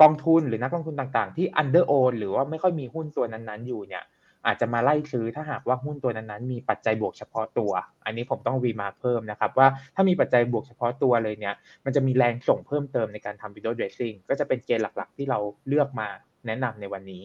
[0.00, 4.04] กองทุนหรือนักลงทุนต่างๆ ที่ under own หรือว่าไม่ค่อยมีหุ้นตัวนั้นๆอยู่เนี่ย
[4.46, 7.72] อาจจะมาไล่ซื้อถ้าหากว่าหุ้นตัวนั้นๆมีปัจจัยบวกเฉพาะตัว
[8.04, 11.54] อันนี้ผมต้องวีมาเพิ่มนะครับ ว่าถ้ามีปัจจัยบวกเฉพาะตัวเลยเนี่ย
[11.84, 16.08] มันจะมีแรงส่งเพิ่มเติมในการทำ window dressing ก็จะเป็นเกณฑ์หลักๆ ที่เราเลือกมา
[16.46, 17.22] แนะนำในวันนี้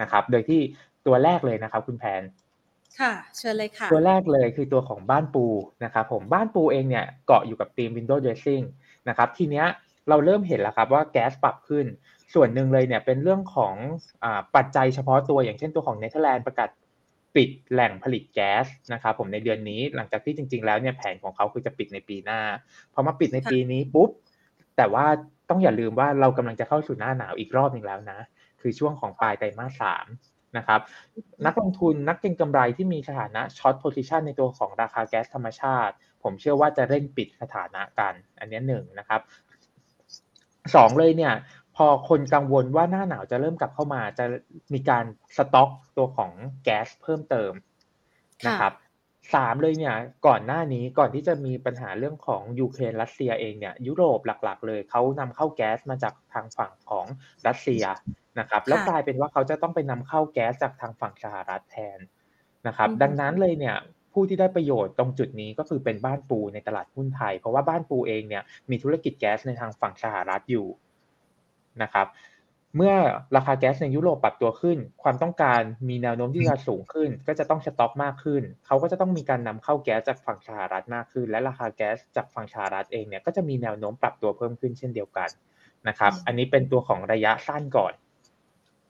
[0.00, 0.60] นะครับ โดยที่
[1.06, 2.22] ตัวแรกเลยนะครับ คุณแพน
[3.00, 5.44] ค่ะ เชิญเลยค่ะ ตัวแรกเลยคือตัวของบ้านปู
[5.84, 8.64] นะครับผมบ้านปูเองเนี่ยเกาะอยู่กับธีม Windows Dressing
[9.08, 9.66] นะครับทีเนี้ย
[10.08, 11.86] เราเริ่มเห็นแล้วครับว่าแก๊สปรับขึ้น
[12.34, 13.74] ส่วนหนึ่งเลยเนี่ยเป็นเรื่องของ
[14.24, 16.68] อปัจจัยเฉพาะตัวอย่างเช่นตัวของเนเธอร์แลนด์ประกาศ
[17.36, 22.40] ปิดแหล่งผลิตแก๊สนะครับผมในเดือนนี้หลังจากที่จริง ๆ แล้วเนี่ยแผนของเขาคือจะปิดในปีหน้า
[22.94, 24.10] พอมาปิดในปีนี้ปุ๊บ
[24.76, 25.06] แต่ว่า
[25.50, 28.18] ต้องอย่าลืมว่าเรากำลังจะเข้าสู่หน้าหนาวอีกรอบหนึ่งแล้วนะ
[28.60, 30.06] คือช่วงของปลายไตรมาสสาม
[30.56, 30.80] นะครับ
[31.46, 39.20] นักลงทุนนักเก็งกำไรที่มีสถานะ short position ในตัวของราคาแก๊สธรรมชาติ ผมเชื่อว่าจะเร่งปิดสถานะกัน อันนี้หนึ่งนะครับ
[40.74, 41.34] สองเลยเนี่ย
[41.76, 44.24] พอคนกังวลว่าหน้าหนาวจะเริ่มกลับเข้ามาจะ
[44.72, 45.04] มีการ
[45.36, 46.32] สต็อกตัวของ
[46.64, 47.52] แก๊สเพิ่มเติม
[48.46, 48.74] นะครับ
[49.34, 57.06] สามเลยเนี่ยก่อนหน้านี้ก่อนที่จะมีปัญหาเรื่องของยูเครนรัสเซียเองเนี่ยยุโรปหลักๆ เลยเขานำเข้าแก๊สมาจากทางฝั่งของ
[57.46, 57.84] รัสเซีย
[58.38, 61.98] นะครับแล้วกลายเป็นว่าเขาจะต้องไปนำเข้าแก๊สจากทางฝั่งสหรัฐแทน
[62.66, 63.76] นะครับดังนั้นเลยเนี่ย
[64.12, 70.66] ผู้ที่ได้ประโยชน์ตรงจุดนี้ก็คือเป็นบ้านปูในตลาดหุ้นไทย เพราะว่าบ้านปูเองเนี่ยมีธุรกิจแก๊สในทางฝั่งสหรัฐอยู่
[71.82, 72.08] นะครับ
[72.76, 72.94] เมื่อ
[73.36, 85.28] ราคาแก๊สในยุโรปปรับตัวขึ้น ความต้องการมีแนวโน้มที่จะสูงขึ้น ก็จะต้องสต็อกมากขึ้น เขาก็จะต้องมีการนำเข้าแก๊สจากฝั่งสหรัฐมากขึ้น และราคาแก๊สจากฝั่งสหรัฐเองเนี่ยก็จะมีแนวโน้มปรับตัวเพิ่มขึ้นเช่นเดียวกัน
[85.88, 87.92] นะครับ อันนี้เป็นตัวของระยะสั้นก่อน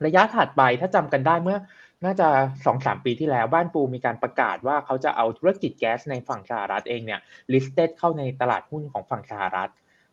[0.04, 1.58] ระยะถัดไปถ้าจำกันได้เมื่อ
[2.04, 2.28] น่าจะ
[2.66, 7.20] สองสามปีที่แล้วบ้านปูมีการประกาศว่าเขาจะเอาธุรกิจแก๊สในฝั่งสหรัฐเองเนี่ย
[7.52, 9.70] listed เข้าในตลาดหุ้นของฝั่งสหรัฐ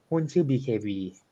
[0.09, 0.87] หุ้นชื่อ BKV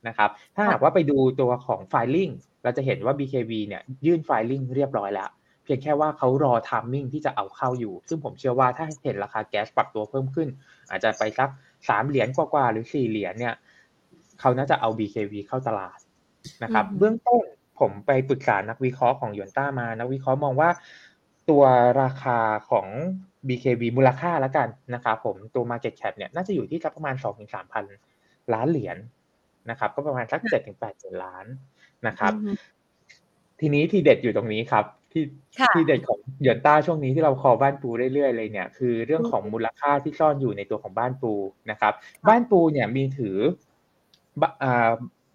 [0.07, 2.31] นะครับ ถ้าหากว่าไปดูตัวของ filing
[2.63, 5.29] เราจะเห็นว่า BKV เนี่ยยื่น filing เรียบร้อยแล้ว
[5.63, 10.47] เพียงแค่ว่าเขารอ timing ที่จะเอาเข้าอยู่ ซึ่งผมเชื่อว่าถ้าเห็นราคาแก๊สปรับตัวเพิ่มขึ้น
[10.89, 11.49] อาจจะไปสัก
[11.89, 13.55] สามเหรียญกว่าๆหรือสี่เหรียญเนี่ย
[14.39, 15.99] เขาน่าจะเอา BKV เข้าตลาด
[16.63, 17.43] นะครับ เบื้องต้น
[17.81, 20.69] ผมไปปรึกษานักวิเคราะห์ของยนต้ามา นักวิเคราะห์มองว่า
[21.49, 21.63] ตัว
[22.01, 22.39] ราคา
[22.69, 22.87] ของ
[23.47, 27.83] BKV มูลค่าแล้วกันนะครับผมตัว Market Cap เนี่ยน่าจะอยู่ที่สักประมาณ 2-3ถึงพัน
[28.53, 28.97] ล้านเหรียญ
[29.69, 30.41] นะครับ ก็ประมาณสัก
[30.71, 31.45] 7-8ถึงล้าน
[32.07, 32.33] นะครับ
[33.59, 35.23] ทีนี้ที่เด็ดอยู่ตรงนี้ครับ ที่
[35.75, 41.33] ที่เด็ดของยนต้าช่วงนี้ที่เราคอบ้านปูเรื่อยๆเลยเนี่ยคือเรื่องของมูลค่าที่ซ่อนอยู่ในตัวของบ้านปู
[41.71, 41.93] นะครับ
[42.29, 43.37] บ้านปูเนี่ยมีถือ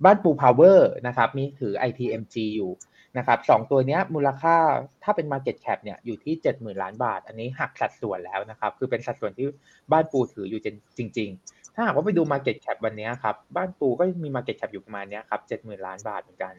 [0.05, 2.73] บ้านปูพาวเวอร์นะครับมีถือ ITMG อยู่
[3.19, 4.57] นะครับสองตัวนี้มูลค่า
[5.03, 9.47] ถ้าเป็น Market Cap เนี่ยอยู่ที่ 70,000 ล้านบาท อันนี้หักสัดส่วนแล้วนะครับ คือเป็นสัดส่วนที่
[9.93, 10.63] บ้านปูถืออยู่
[10.99, 16.55] จริง ๆ ถ้าหากว่าไปดู Market Cap วันนี้ครับ บ้านปูก็มี Market Cap อยู่ประมาณนี้ครับ 70,000 ล้านบาทเหมือนกัน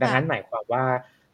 [0.00, 0.82] ดังนั้นหมายความว่า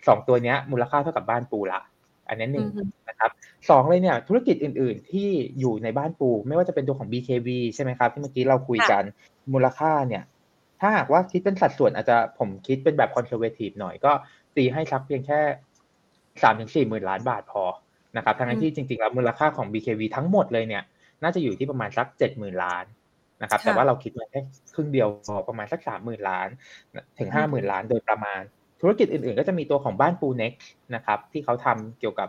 [0.08, 1.80] สองตัวนี้มูลค่าเท่ากับบ้านปูละ
[2.28, 2.66] อันนี้หนึ่ง
[3.08, 3.30] นะครับ
[3.70, 5.28] สองเลยเนี่ยธุรกิจอื่น ๆ ที่
[5.60, 9.02] อยู่ในบ้านปู ไม่ว่าจะเป็นตัวของ BKV ใช่ไหมครับที่เมื่อกี้เราคุยกัน
[9.52, 10.22] มูลค่าเนี่ย
[10.84, 14.12] ถ้าหากว่าคิดเป็นสัดส่วนอาจจะผมคิดเป็นแบบคอนเซอร์เวทีฟหน่อยก็
[14.56, 15.40] ตีให้สักเพียงแค่
[16.42, 17.64] สามถึงสี่หมื่นล้านบาทพอ
[18.16, 20.82] นะครับทั้งที่จริงๆแล้วมูลค่าของ BKV ทั้งหมดเลยเนี่ย
[21.22, 22.84] น่าจะอยู่ที่ประมาณสักเจ็ดหมื่นล้าน
[23.42, 24.40] นะครับ แต่ว่าเราคิดมาแค่
[24.74, 26.48] ครึ่งเดียวพอประมาณสักสามหมื่นล้าน
[27.18, 28.40] ถึงห้าหมื่นล้านโดยประมาณ
[28.80, 30.52] ธุรกิจอื่นๆ ก็จะมีตัวของบ้านปูเน็ก
[30.94, 32.28] นะครับ ที่เขาทำเกี่ยวกับ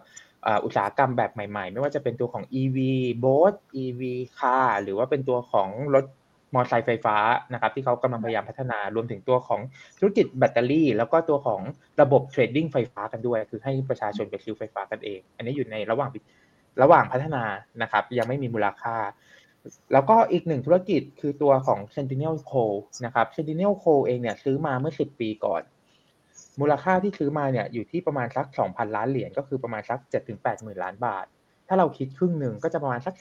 [0.66, 2.78] อุตสาหกรรมแบบใหม่ๆ ไม่ว่าจะเป็นตัวของ EV
[3.24, 4.02] boat EV
[4.38, 6.06] car หรือว่าเป็นตัวของรถ
[6.56, 7.18] มอเตอร์ไซค์ไฟฟ้า
[7.54, 9.62] นะครับที่เขากำลังพยายามพัฒนารวมถึงตัวของ
[10.00, 11.62] ธุรกิจแบตเตอรี่ แล้วก็ตัวของ
[12.02, 16.10] ระบบเทรดดิ้งไฟฟ้ากันด้วย คือให้ประชาชนไปซื้อไฟฟ้ากันเอง อันนี้อยู่ในระหว่าง
[16.82, 17.44] ระหว่างพัฒนา
[17.82, 18.96] นะครับ ยังไม่มีมูลค่า
[19.94, 22.64] แล้วก็อีกหนึ่งธุรกิจคือตัวของ Sentinel Co
[23.06, 25.62] นะครับ Sentinel Co เองเนี่ยซื้อมาเมื่อ 10 ปีก่อน
[26.60, 30.00] มูลค่าที่ซื้อมาเนี่ยอยู่ที่ประมาณสัก 2,000 ล้านเหรียญก็คือประมาณสัก
[30.32, 31.26] 7-8หมื่นล้านบาท
[31.68, 33.16] ถ้าเราคิดครึ่งหนึ่งก็จะประมาณสัก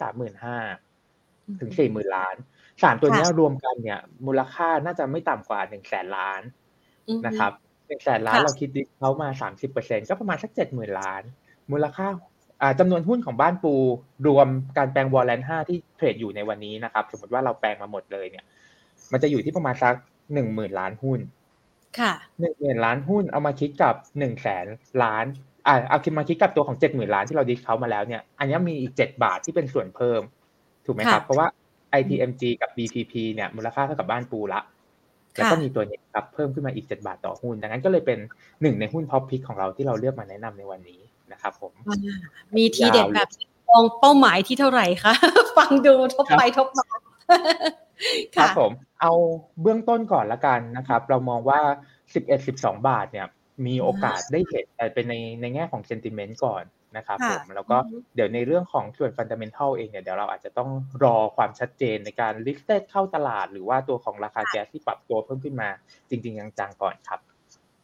[0.77, 2.37] 35,000ถึง40,000 ล้าน
[2.83, 6.43] สามตัวนี้รวมกันเนี่ย มูลค่าน่าจะไม่ต่ำกว่าหนึ่งแสนล้าน
[7.27, 7.53] นะครับ
[7.89, 11.23] หนึ่งแสนล้านเราคิดดิเขามาสามสิบเปอร์เซ็นก็ประมาณสักเจ็ดหมื่นล้าน
[11.73, 12.07] มูลค่า
[12.79, 13.75] จำนวนหุ้นของบ้านปู
[14.27, 18.45] รวมการแปลงวอลเลนห้าที่เทรดอยู่ในวันนี้นะครับ สมมติว่าเราแปลงมาหมดเลยเนี่ย
[19.13, 19.95] มันจะอยู่ที่ประมาณสัก
[20.35, 21.21] หนึ่งหมื่นล้านหุ้น
[21.99, 24.67] ค่ะหนึ่งหมื่นล้านหุ้นเอามาคิดกับหนึ่งแสน
[25.03, 25.25] ล้าน
[25.67, 30.21] อ่าเอาคิดมาคิดกับตัวของเจ็ดหมื่นล้านที่เราดิสเขามาแล้วเนี่ย อันนี้มีอีกเจ็ดบาทที่เป็นส่วนเพิ่ม
[30.85, 31.49] ถูกไหมครับ เพราะว่า
[31.99, 34.61] ITMG กับ BPP เนี่ยมูลค่าเท่ากับบ้านปูละ
[35.35, 38.19] แล้วก็มีตัวนี้ครับเพิ่มขึ้นมาอีก 7 บาทต่อหุ้น ดังนั้นก็เลยเป็น
[38.63, 41.01] หนึ่งในหุ้นท็อปพิกของเราที่เราเลือกมาแนะนำในวันนี้
[41.33, 41.73] นะครับผม
[42.57, 43.29] มีทีเด็ดแบบ
[43.71, 45.15] มองเป้าหมายที่เท่าไหร่คะ
[45.59, 46.87] ฟังดูทบไปทบมา
[48.37, 49.13] ครับผม เอา
[49.63, 51.61] เบื้องต้นก่อนละกันนะครับ เรามองว่า
[52.25, 53.27] 11-12 บาทเนี่ย
[53.67, 56.63] มีโอกาสได้เห็นแต่เป็นในในแง่ของ sentiment ก่อน
[56.97, 57.77] นะครับผมแล้วก็
[58.15, 60.71] เดี๋ยวในเรื่องของส่วน fundamental เองเนี่ยเดี๋ยวเราอาจจะต้อง
[61.05, 65.69] รอความชัดเจนในการ list เข้าตลาด หรือว่าตัวของราคาแก๊สที่ปรับตัวเพิ่มขึ้นมา
[66.11, 67.21] จริง ๆ จังๆก่อนครับ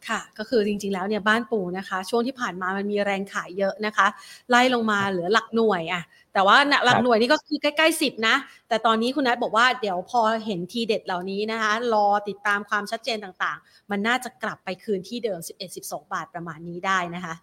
[0.09, 4.07] ค่ะก็คือจริงๆแล้วเนี่ยบ้านปูนะคะ ช่วงที่ผ่านมามันมีแรงขายเยอะนะคะ
[4.49, 8.35] ไล่ลงมาเหลือหลักหน่วยอะแต่ว่าหลักหน่วยนี่ก็คือใกล้ๆสิบนะ
[8.69, 15.39] แต่ตอนนี้คุณนัทบอกว่าเดี๋ยวพอเห็นทีเด็ดเหล่านี้นะคะ รอติดตามความชัดเจนต่างๆ มันน่าจะกลับไปคืนที่เดิม
[15.75, 17.33] 11-12 บาทประมาณนี้ได้นะคะ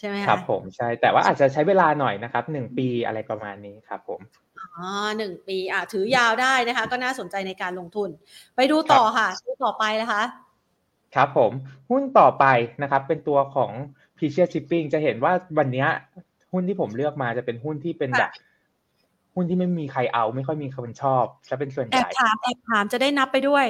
[0.00, 4.20] ใช่ไหมคะครับผมใช่ แต่ว่าอาจจะใช้เวลาหน่อยนะครับหนึ่งปีอะไรประมาณนี้ครับผม
[4.58, 4.86] อ๋อ
[5.18, 8.08] หนึ่งปีอะถือยาวได้นะคะ ก็น่าสนใจในการลงทุน
[8.56, 10.22] ไปดูต่อค่ะดูต่อไปนะคะ
[11.14, 11.52] ครับผม
[11.90, 12.44] หุ้นต่อไป
[12.82, 13.70] นะครับ เป็นตัวของ
[14.18, 15.86] p ีเชียชิปปิ้งจะเห็นว่าวันนี้
[16.52, 18.30] หุ้นที่ผมเลือกมาจะเป็นหุ้นที่เป็นแบบ
[19.34, 23.66] หุ้นที่ไม่มีใครเอาไม่ค่อยมีคนชอบจะเป็นส่วนใหญ่แอบถามแอบถามจะได้นับไปด้วย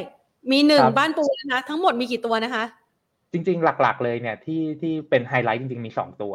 [0.52, 2.64] มีหนึ่งบ้านปูนะคะทั้งหมดมีกี่ตัวนะคะ
[3.32, 6.34] จริง ๆ หลัก ๆ เลยเนี่ยที่ที่เป็นไฮไลท์จริง ๆ มีสองตัว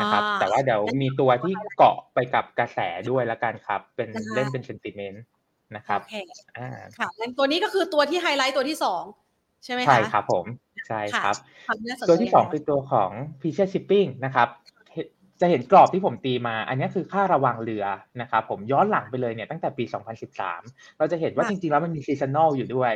[0.00, 2.78] นะครับ แต่ว่าเดี๋ยวมีตัวที่เกาะไปกับกระแส
[3.10, 5.24] ด้วยแล้วกันครับ เป็นเล่นเป็นเซนติเมนต์
[5.76, 6.00] นะครับ
[6.58, 9.02] อ่าค่ะตัวนี้ก็คือตัวที่ไฮไลท์ตัวที่สอง
[9.64, 10.44] ใช่ไหมคะใช่ครับผม
[10.88, 11.36] ใช่ครับ
[12.08, 14.48] ตัวที่สองคือตัวของ f e a t u r e Shipping นะครับ
[15.40, 17.84] จะเห็นกรอบที่ผมตีมา อันนี้คือค่าระวังเรือ
[18.20, 19.84] นะครับผมย้อนหลังไปเลยเนี่ยตั้งแต่ปี
[20.40, 22.92] 2013 เราจะเห็นว่าจริงๆ แล้วมันมี seasonal อยู่ด้วย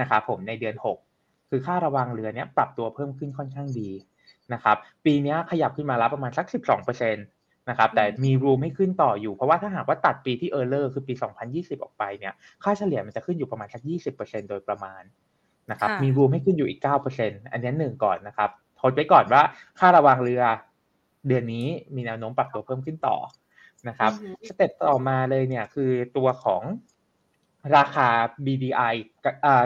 [0.00, 1.11] นะครับผมในเดือน 6
[1.54, 3.90] คือค่าระวังเรือเนี้ยปรับตัวเพิ่มขึ้นค่อนข้างดี
[4.52, 6.46] นะครับ ปีนี้ขยับขึ้นมาแล้วประมาณสัก
[6.82, 11.14] 12%นะครับ แต่มี room ให้ขึ้นต่ออยู่ เพราะว่าถ้าหากว่าตัดปีที่ outlier คือปี
[11.48, 12.32] 2020 ออกไปเนี่ย
[12.64, 13.82] ค่าเฉลี่ยมันจะขึ้นอยู่ประมาณสัก
[14.14, 15.02] 20%โดยประมาณ
[15.70, 16.80] นะครับ มีรูมให้ขึ้นอยู่อีก
[17.16, 19.42] 9%อันนี้หนึ่งก่อนนะครับทดไว้ก่อนว่า
[19.78, 20.42] ค่าระวังเรือ
[21.28, 23.16] เดือนนี้มีแนวโน้มปรับตัวเพิ่มขึ้นต่อ
[23.88, 24.12] นะครับ
[24.48, 26.62] สเต็ปต่อมาเลยเนี่ยคือตัวของ
[27.76, 28.08] ราคา
[28.46, 28.94] BDI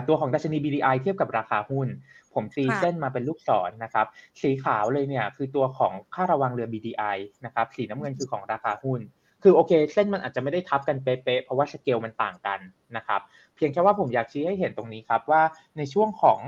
[0.09, 1.89] ตัวของดัชนี BDI เทียบกับราคาหุ้น
[2.35, 4.07] ผมตีเส้นมาเป็นลูกศรนนะครับ
[4.43, 9.01] สีขาวเลยเนี่ยคือตัวของค่าระวังเรือ BDI นะครับ สีน้ำเงินคือของราคาหุ้น
[9.43, 12.61] คือโอเค เส้นมันอาจจะไม่ได้ทับกันเป๊ะๆเพราะว่าสเกลมันต่างกัน
[12.97, 13.21] นะครับ
[13.57, 15.43] เพียงแค่ว่าผมอยากชี้ให้เห็นตรงนี้ครับว่า
[15.77, 16.39] ในช่วงของ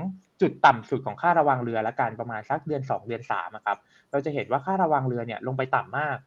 [0.41, 3.77] จุดต่ำสุดของค่าระวังเรือและการประมาณสักเดือน 2 เดือน3ครับ
[4.11, 6.17] เราจะเห็นว่าค่าระวังเรือเนี่ยลงไปต่ำมาก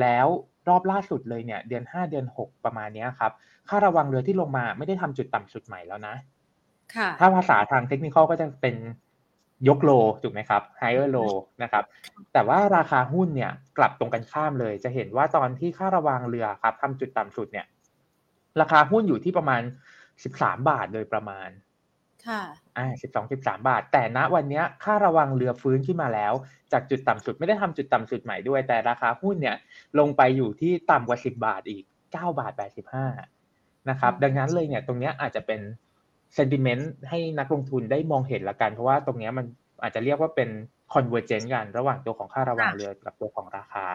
[0.00, 0.28] แล้ว
[0.68, 3.32] รอบล่าสุดเลยเนี่ยเดือน 5 เดือน 6 ประมาณนี้ครับ
[3.68, 6.14] ค่าระวังเรือที่ลงมาไม่ได้ทำจุดต่ำสุดใหม่แล้วนะ
[6.94, 8.76] ค่ะถ้าภาษาทางเทคนิคก็จะเป็น
[9.68, 9.90] ยกโล
[10.22, 11.84] ถูกไหมครับ higher low นะครับ
[12.32, 17.66] แต่ว่าราคาหุ้นเนี่ยกลับตรงกันข้ามเลย จะเห็นว่าตอนที่ค่าระวังเรือครับทำจุดต่ำสุดเนี่ย
[18.60, 19.62] ราคาหุ้นอยู่ที่ประมาณ
[20.14, 21.48] 13 บาทโดยประมาณ
[22.26, 22.42] ค่ะ
[22.78, 26.32] อ่า12 13บาท แต่ณวันนี้ค่าระวังเรือฟื้นขึ้นมาแล้ว
[26.72, 29.56] จากจุดต่ำสุดไม่ได้ทำจุดต่ำสุดใหม่ด้วย แต่ราคาหุ้นเนี่ย
[29.98, 32.52] ลงไปอยู่ที่ต่ำกว่า10บาทอีก9บาท
[33.22, 35.60] 85นะครับ ดังนั้นเลยเนี่ยตรงนี้อาจจะเป็น
[36.34, 39.46] sentiment ให้นักลงทุนได้มองเห็นละกัน เพราะว่าตรงนี้มัน
[39.82, 40.48] อาจจะเรียกว่าเป็น
[40.92, 43.86] convergence กันระหว่างตัวของค่าระวังเรือกับตัวของราคา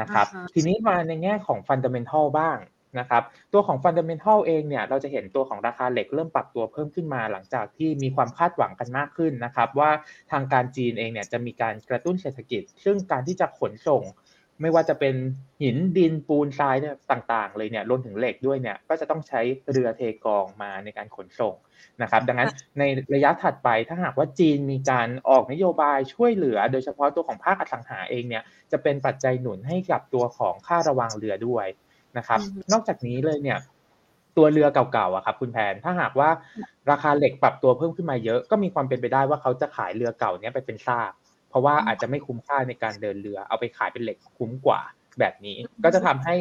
[0.00, 2.56] นะครับ ทีนี้มาในแง่ของ fundamental บ้าง
[2.98, 3.22] นะครับ
[3.52, 9.90] ตัวของ fundamental เองเนี่ยเราจะเห็นตัวของราคาเหล็กเริ่มปรับตัวเพิ่มขึ้นมาหลังจากที่มีความคาดหวังกันมากขึ้นนะครับว่า
[10.32, 14.04] ทางการจีนเองเนี่ยจะมีการกระตุ้นเศรษฐกิจ ซึ่งการที่จะขนส่ง
[14.62, 15.14] ไม่ว่าจะเป็น
[15.62, 21.54] หินดินปูนทรายเนี่ยต่างๆ เลยเนี่ยรวมถึงเหล็กด้วยเนี่ยก็จะต้องใช้เรือเทกองมาในการขนส่ง
[22.02, 22.82] นะครับดังนั้นใน
[23.14, 31.66] ระยะถัดไปถ้าหากว่าจีนมีการออกนโยบายช่วยเหลือ โดยเฉพาะตัวของภาคอสังหาเองเนี่ยจะเป็นปัจจัยหนุนให้กับตัวของค่าระวังเรือด้วย
[32.18, 32.40] นะครับ
[32.72, 33.58] นอกจากนี้เลยเนี่ย
[34.36, 36.30] ตัวเรือเก่าๆอะครับคุณแพนถ้าหากว่า
[36.90, 41.12] ราคาเหล็กปรับตัวเพิ่มขึ้นมาเยอะก็มีความเป็นไปได้ว่าเขาจะขายเรือเก่าเนี้ยไปเป็นซาก
[41.48, 44.80] เพราะว่าอาจจะไม่คุ้มค่าในการเดินเรือ เอาไปขายเป็นเหล็กคุ้มกว่า
[45.18, 46.34] แบบนี้ ก็จะทำให้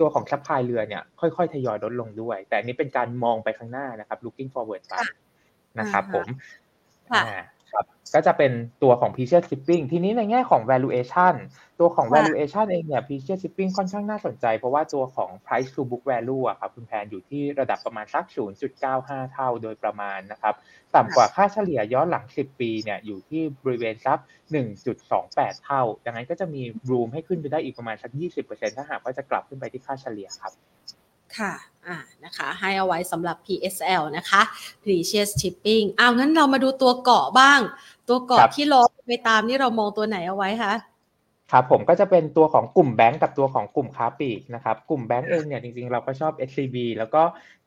[0.00, 4.96] ตัวของ supply เรือเนี่ย ค่อยๆทยอยลดลงด้วย แต่นี้เป็นการมองไปข้างหน้านะครับ looking forward ไป
[5.80, 6.26] นะครับ ผม
[7.10, 7.55] ครับ
[8.14, 11.34] ก็จะเป็นตัวของ Precious Shipping ทีนี้ในแง่ของ valuation
[11.80, 18.24] ตัวของ valuation เองเนี่ย Precious Shipping ค่อนข้างน่าสนใจ เพราะว่าตัวของ price to book value อะครับคุณแพนอยู่ที่ระดับประมาณสัก
[18.78, 20.54] 0.95 เท่าโดยประมาณนะครับ
[20.94, 24.18] ต่ำกว่าค่าเฉลี่ยย้อนหลัง 10 ปีเนี่ยอยู่ที่บริเวณสัก
[24.92, 28.10] 1.28 เท่า ดังนั้นก็จะมี room ให้ขึ้นไปได้อีกประมาณสัก
[28.46, 30.52] 20%ถ้าหากว่าจะกลับขึ้นไปที่ค่าเฉลี่ยครับ
[31.38, 31.52] ค่ะ
[31.86, 34.40] อ่านะคะให้เอาไว้สำหรับ PSL นะคะ
[34.82, 37.60] Precious Shipping อ้าวงั้นเรามาดูตัวเกาะบ้าง
[38.08, 40.72] ตัวเกาะที่ล้อไปตามนี่เรามองตัวไหนเอาไว้คะ
[41.52, 47.22] ครับผมก็จะเป็นตัวของกลุ่มแบงก์กับตัวของกลุ่มค้าปลีกนะครับกลุ่มแบงก์เองเนี่ยจริงๆเราก็ชอบ SCB แล้วก็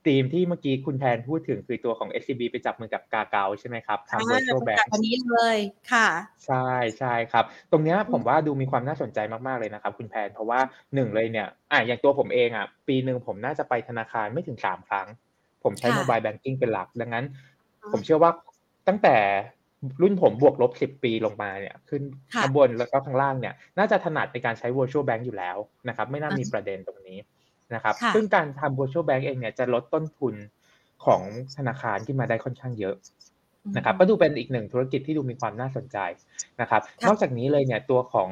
[0.07, 5.57] ทีมที่เมื่อกี้คุณแทนพูดถึงคือตัวของ SCB ไปจับมือกับกาเกาใช่ไหมครับทำ virtual bank อันนี้เลย
[5.91, 6.07] ค่ะ
[6.45, 10.59] ใช่ใช่ครับ ตรงนี้ผมว่าดูมีความน่าสนใจมากๆเลยนะครับ คุณแพนเพราะว่า
[10.95, 15.07] หนึ่งเลยเนี่ยอะอย่างตัวผมเองอะปีหนึ่งผมน่าจะไปธนาคารไม่ถึงสามครั้ง
[15.63, 17.25] ผมใช้โมบายแบงกิ้งเป็นหลัก ดังนั้น
[17.91, 18.31] ผมเชื่อว่า
[18.87, 19.15] ตั้งแต่
[20.01, 22.01] รุ่นผมบวกลบสิบปีลงมาเนี่ย ขึ้น
[22.33, 27.17] ข้างบนแล้วก็ข้างล่างเนี่ย น่าจะถนัดในการใช้ virtual bank อยู่แล้วนะครับ ไม่น่ามีประเด็นตรงนี้
[27.73, 30.35] นะครับ ซึ่งการทำ virtual bank เองเนี่ยจะลดต้นทุน
[31.05, 31.21] ของ
[31.57, 32.95] ธนาคารขึ้นมาได้ค่อนข้างเยอะ
[33.77, 35.97] นะครับ ก็ดูเป็นอีกหนึ่งธุรกิจที่ดูมีความน่าสนใจ
[36.61, 38.29] นะครับ นอกจากนี้เลยเนี่ยตัวของ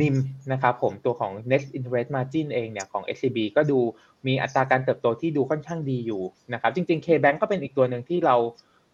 [0.00, 0.16] NIM
[0.52, 3.78] นะครับผมตัวของ net interest margin เองเนี่ยของ SCB ก็ดู
[4.26, 6.22] มีอัตราการเติบโตที่ดูค่อนข้างดีอยู่
[6.52, 8.36] นะครับ จริงๆ KBank ก็เป็นอีกตัวหนึ่งที่เรา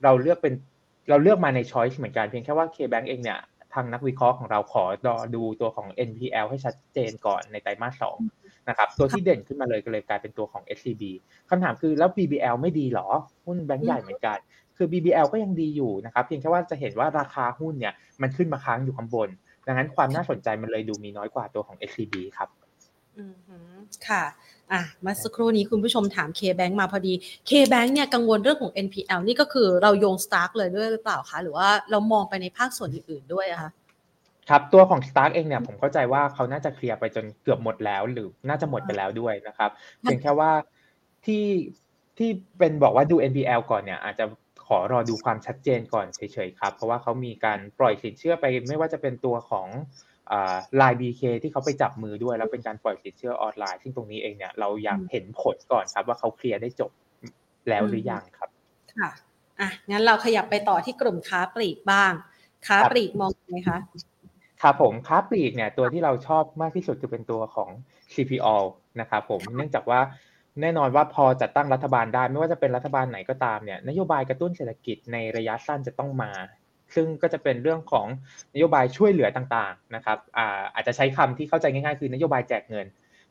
[0.04, 0.54] เราเลือกเป็น
[1.08, 3.40] เราเลือกมาใน choice เหมือนกันเพียงแค่ว่า KBank เองเนี่ย
[3.74, 4.84] ทางนักวิเคราะห์ของเราขอ
[5.34, 8.18] ดูตัวของ NPL ให้ชัดเจนก่อนในไตรมาสสอง
[8.68, 11.02] นะครับตัวที่เด่นขึ้นมาเลยก็เลยกลายเป็นตัวของ SCB
[11.50, 13.08] คำถามคือแล้ว BBL ไม่ดีหรอ
[13.46, 14.38] หุ้นแบงก์ใหญ่เหมือนกัน
[14.76, 19.28] คือ BBL ก็ยังดีอยู่นะครับเพียงแค่ว่าจะเห็นว่าราคาหุ้นเนี่ยมันขึ้นมาค้างอยู่ข้างบน
[19.66, 22.61] ดังนั้นความน่าสนใจมันเลยดูมีน้อยกว่าตัวของ SCB ครับอืม
[24.08, 24.24] ค่ะ
[24.72, 27.12] อะมาสักครู่นี้คุณผู้ชมถาม K-Bank มาพอดี
[27.48, 33.70] K-Bank เนี่ยกังวลเรื่องของ NPL นี่ก็คือเราโยงสตาร์กเลยด้วยหรือเปล่าคะ หรือว่าเรามองไปในภาคส่วนอื่นๆด้วยอะคะ
[34.48, 39.70] ครับตัวของ Stark เองเนี่ยผมเข้าใจว่าเขาน่าจะเคลียร์ไปจนเกือบหมดแล้ว หรือน่าจะหมดไปแล้วด้วยนะครับ
[40.00, 40.52] เพียงแค่ว่า
[41.26, 41.46] ที่
[42.18, 44.24] ที่เป็นบอกว่าดู NPL ก่อนเนี่ยอาจจะ
[44.66, 49.68] ขอรอดูความชัดเจนก่อนเฉยๆครับ เพราะว่าเขามีการปล่อยสินเชื่อไปไม่ว่าจะเป็นตัวของ
[50.76, 56.90] ไลน์บีเคที่เขาไปจับมือด้วย แล้วเป็นการปล่อยสินเชื่อออนไลน์ ซึ่งตรงนี้เองเนี่ยเราอยากเห็นผลก่อนครับว่าเขาเคลียร์ได้จบ
[57.68, 58.48] แล้วหรือยังครับ
[58.98, 59.10] ค่ะ
[59.60, 62.12] อะงั้นเราขยับไปต่อที่กลุ่มค้าปลีกบ้าง
[62.66, 63.78] ค้าปลีกมองไงคะ
[64.62, 67.70] ครับผมค้าปลีกเนี่ยตัวที่เราชอบมากที่สุดคือเป็นตัวของ
[68.14, 68.56] CPO
[69.00, 70.00] นะครับผมเนื่องจากว่า
[70.60, 76.30] แน่นอนว่าพอจัดตั้งรัฐบาลได้ ไม่ว่าจะเป็นรัฐบาลไหนก็ตามเนี่ยนโยบายกระตุ้นเศรษฐกิจในระยะสั้นจะต้องมา
[76.94, 78.06] ซึ่งก็จะเป็นเรื่องของ
[78.54, 82.86] นโยบายช่วยเหลือต่างๆนะครับอาอาจจะใช้คำที่เข้าใจง่ายๆ คือนโยบายแจกเงิน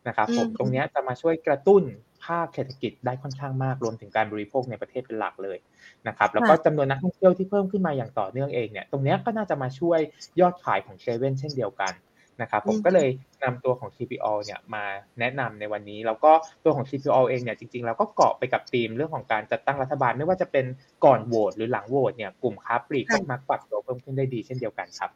[0.08, 1.84] นะครับผมตรงนี้จะมาช่วยกระตุ้น
[2.26, 5.58] ภาคเศรษฐกิจได้ค่อนข้างมากรวมถึงการบริโภคในประเทศเป็นหลักเลย
[6.08, 10.00] นะครับแล้วก็จำนวนนักท่องเที่ยวที่เพิ่มขึ้นมาอย่างต่อเนื่องเองเนี่ยตรงนี้ก็น่าจะมาช่วย
[10.40, 11.94] ยอดขายของเซเว่นเช่นเดียวกัน
[12.42, 13.10] นะครับผมก็เลย
[13.44, 14.86] นำตัวของ CPO เนี่ยมา
[15.20, 16.32] แนะนำในวันนี้ แล้วก็
[16.64, 20.66] ตัวของ CPO เองเนี่ยจริงๆแล้วก็เกาะไปกับธีมเรื่องของการจัดตั้งรัฐบาล ไม่ว่าจะเป็น
[21.06, 25.12] ก่อนโหวตหรือหลังโหวตเนี่ยกลุ่มค้าปลีกก็มักปรับตัวเพิ่มขึ้นได้ดีเช่นเดียวกันครับ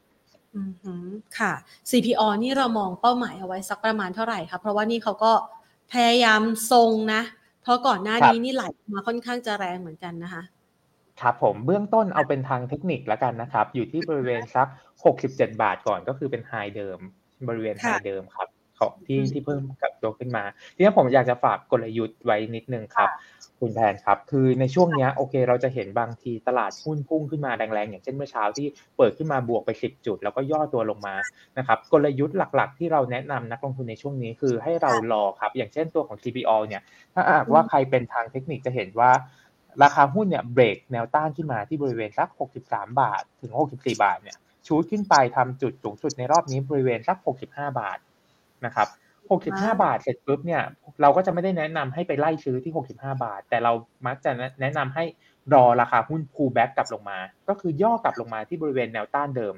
[0.56, 0.62] อื
[1.08, 1.10] ม
[1.40, 1.54] ค่ะ
[1.90, 5.34] CPO นี่เรามองเป้าหมายเอาไว้สักประมาณเท่าไหร่ครับเพราะว่านี่เขาก็
[5.94, 7.22] พยายามทรงนะ
[7.64, 8.64] เพราะก่อนหน้านี้นี่ไหล
[8.94, 10.44] มาค่อนข้างจะแรงเหมือนกันนะคะ
[11.22, 14.68] ครับผมเบื้องต้นเอาเป็นทางเทคนิคแล้วกันนะครับ อยู่ที่บริเวณสัก
[15.16, 17.00] 67บาทก่อนก็คือเป็นไฮเดิม
[17.48, 18.48] บริเวณไฮเดิมครับ
[18.80, 20.44] ของที่ที่เพิ่มกับตัวขึ้นมา
[20.76, 23.10] ทีนี้ผมอยากจะฝากกลยุทธ์ไว้นิดนึงครับ
[23.60, 31.16] คุณแพนครับ คือในช่วงนี้โอเค เราจะเห็นบางทีตลาดหุ้นพุ่งขึ้นมาแรงๆ อย่างเช่นเมื่อเช้าที่เปิดขึ้นมาบวกไป 10 จุด แล้วก็ย่อตัวลงมา
[31.58, 36.82] นะครับกลยุทธ์หลักๆ ที่เราแนะนำนักลงทุนในช่วงนี้คือให้เรารอครับ อย่างเช่นตัวของ CPO เนี่ย
[37.14, 39.12] ถ้าหากว่าใครเป็นทางเทคนิคจะเห็นว่า
[39.84, 42.30] ราคาหุ้นเนี่ยเบรกแนวต้านขึ้นมาที่บริเวณสัก
[42.64, 47.18] 63 บาท ถึง 64 บาทเนี่ยชูดขึ้นไปทำจุดสูงสุดในรอบนี้บริเวณสัก
[47.48, 47.98] 65 บาท
[48.66, 48.88] นะครับ
[49.34, 50.62] 65 บาทเสร็จปุ๊บเนี่ย
[51.02, 53.72] เราก็จะไม่ได้แนะนำให้ไปไล่ซื้อที่ 65 บาท แต่เรา
[54.06, 55.04] มักจะแนะนำให้
[55.54, 59.56] รอราคาหุ้น pull back กลับลงมา ก็คือย่อกลับลงมาที่บริเวณแนวต้านเดิม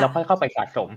[0.00, 0.90] แล้วค่อยเข้าไปสะสม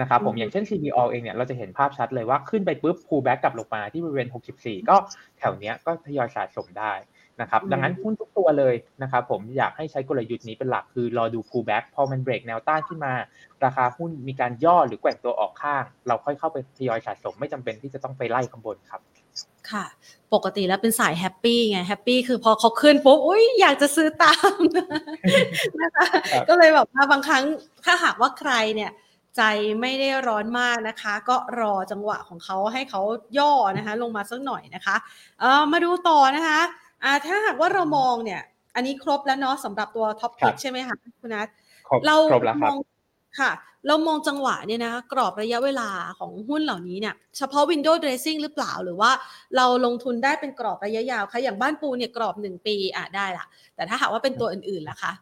[0.00, 4.28] นะครับผมอย่างเช่น CBG เองเนี่ยเราจะเห็นภาพชัดเลยว่าขึ้นไปปุ๊บ pull back กลับลงมาที่บริเวณ
[4.58, 4.96] 64 ก็
[5.38, 6.92] แถวเนี้ยก็ทยอยสะสมได้
[7.40, 13.12] นะครับดังนั้นหุ้นทุกตัวเลยนะครับผมอยากให้ใช้กลยุทธ์นี้เป็นหลักคือรอดู pullback พอมันเบรกแนวต้านขึ้นมา
[13.64, 19.00] ราคาหุ้นมีการย่อหรือแกว่งตัวออกข้าง เราค่อยเข้าไปทยอยสะสมไม่จำเป็นที่จะต้องไปไล่ข้างบนครับ
[19.70, 19.84] ค่ะ
[20.34, 24.58] ปกติแล้วเป็นสาย happy ไง happy คือพอเขาขึ้นปุ๊บอุ้ยอยากจะซื้อตาม
[25.80, 26.06] นะคะ
[26.48, 27.42] ก็เลยแบบว่าบางครั้ง
[27.84, 28.92] ถ้าหากว่าใครเนี่ย
[29.36, 29.42] ใจ
[29.80, 33.00] ไม่ได้ร้อนมากนะคะ ก็รอจังหวะของเขาให้เขา
[33.38, 34.96] ย่อนะคะ ลงมาสักหน่อยนะคะ
[35.40, 36.60] เออมาดูต่อนะคะ
[37.04, 38.42] อ่าถ้าหากว่าเรามองเนี่ย
[38.74, 41.48] อันนี้ครบแล้วเนาะสำหรับตัวท็อปพิกใช่ไหมคะคุณนัท
[42.06, 42.16] เรา
[42.64, 42.78] มอง
[43.40, 43.50] ค่ะ
[43.88, 45.88] เรามองจังหวะเนี่ยนะกรอบระยะเวลา
[46.18, 49.10] ของหุ้นเหล่านี้เนี่ย เฉพาะ window dressing หรือเปล่าหรือว่า
[49.56, 55.12] เราลงทุนได้เป็นกรอบระยะยาวคะอย่างบ้านปูเนี่ยกรอบหนึ่งปีอะได้ละแต่ถ้าหากว่าเป็นตัวอื่นๆล่ะคะ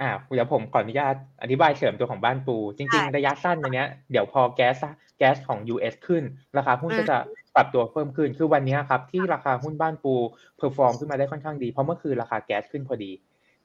[0.00, 4.76] อ่าเดี๋ยวผมขออนุญาตอธิบายเสริมตัวของบ้านปู จริง ๆ ระยะสั้นในนี้เดี๋ยวพอแก๊ส
[5.18, 6.22] แก๊สของ US ขึ้น
[6.56, 7.16] ราคาหุ้นก็จะ
[7.54, 10.14] ปรับตัวเพิ่มขึ้น คือวันนี้ครับ ที่ราคาหุ้นบ้านปู
[10.56, 13.12] perform ขึ้นมาได้ค่อนข้างดี เพราะเมื่อคืนราคาแก๊สขึ้นพอดี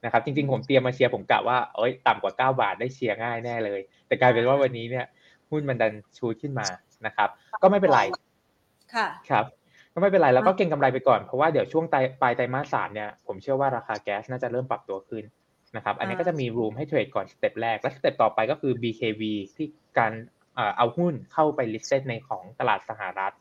[0.04, 5.06] นะครับจริงๆ ผมเตรียมมาเชียร์ผมกะว่าเอ้ยต่ำกว่า 9 บาทได้เชียร์ง่ายแน่เลย แต่กลายเป็นว่าวันนี้เนี่ย
[5.50, 6.66] หุ้นมันดัน shoot ขึ้นมา
[7.06, 7.28] นะครับ
[7.62, 8.00] ก็ไม่เป็นไร
[8.94, 9.44] ค่ะครับ
[9.94, 11.84] ก็ไม่เป็นไรแล้วก็เก็งกำไรไปก่อนเพราะว่าเดี๋ยวช่วง
[12.20, 15.24] ปลายไตรมาสสามเนี่ยผมเชื่อว่าราคาแก๊สน่าจะเริ่มปรับตัวขึ้น
[15.76, 19.22] นะครับ อันนี้ก็จะมี room ให้ trade ก่อน step แรก และ step ต่อไปก็คือ BKV
[19.56, 19.68] ที่
[19.98, 20.12] การ
[20.76, 23.34] เอาหุ้นเข้าไป list ในของตลาดสหรัฐ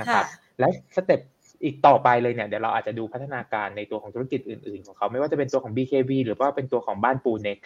[0.00, 0.24] นะครับ
[0.58, 1.20] และ step
[1.64, 7.58] อีกต่อไปเลยเนี่ยเดี๋ยวเราอาจจะดูพัฒนาการในตัวของธุรกิจอื่นๆ ของเขา ไม่ว่าจะเป็นตัวของ BKV หรือว่าเป็นตัวของบ้านปู NEXT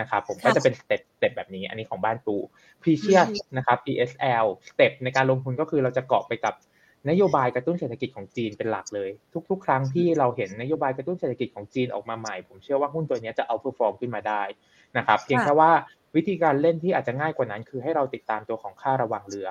[0.00, 2.36] นะครับผมก็จะเป็น step step แบบนี้ อันนี้ของบ้านปู
[2.82, 6.54] p r e c i o u s นะครับ PSL step ในการลงทุนก็คือเราจะเกาะไปกับ
[7.10, 9.10] นโยบายกระตุ้นเศรษฐกิจของจีนเป็นหลักเลย
[9.50, 14.42] ทุก ๆ ครั้งที่เราเห็นนโยบายกระตุ้นเศรษฐกิจของจีนออกมาใหม่ ผมเชื่อว่าหุ้นตัวนี้จะ outperform ขึ้นมาได้
[14.96, 15.70] นะครับเพียงแค่ว่า
[16.16, 19.48] วิธีการเล่นที่อาจจะง่ายกว่านั้น คือให้เราติดตามตัวของค่าระวังเรือ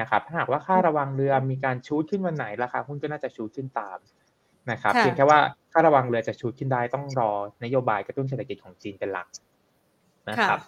[0.00, 3.98] นะครับถ้าหากว่าค่าระวังเรือมีการ shoot ขึ้นวันไหนราคาหุ้นก็น่าจะ shoot ขึ้นตาม
[4.70, 5.38] นะครับเพียงแค่ว่า
[5.72, 7.30] ค่าระวังเรือจะ shoot ขึ้นได้ต้องรอ
[7.64, 9.28] นโยบายกระตุ้นเศรษฐกิจของจีนเป็นหลัก
[10.30, 10.58] นะครับ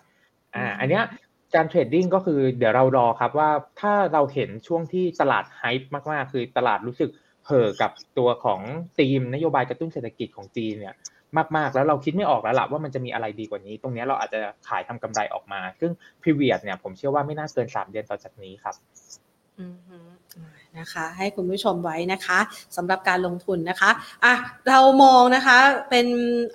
[0.55, 1.03] อ่าอันเนี้ย
[1.57, 3.50] การ trading ก็คือเดี๋ยวเรารอครับว่า
[3.80, 7.11] ถ้าเราเห็นช่วงที่ตลาด hype มากๆ คือตลาดรู้สึก
[7.46, 8.61] เห่อกับตัวของ
[8.98, 10.94] ธีมนโยบายกระตุ้นเศรษฐกิจของจีนเนี่ย
[11.57, 15.92] มากๆ แล้วเราคิดไม่ออกแล้วล่ะว่ามันจะมีอะไรดีกว่านี้ ตรงนี้เราอาจจะขายทำกำไรออกมา ซึ่ง
[16.22, 18.74] period เนี่ยผมเชื่อว่าไม่น่าเกิน 3 เดือนต่อจากนี้ครับ
[20.78, 22.38] นะคะให้คุณผู้ชมไว้นะคะ
[22.76, 23.90] สำหรับการลงทุนนะคะ
[24.24, 24.34] อะ
[24.68, 25.57] เรามองนะคะ
[25.90, 26.07] เป็น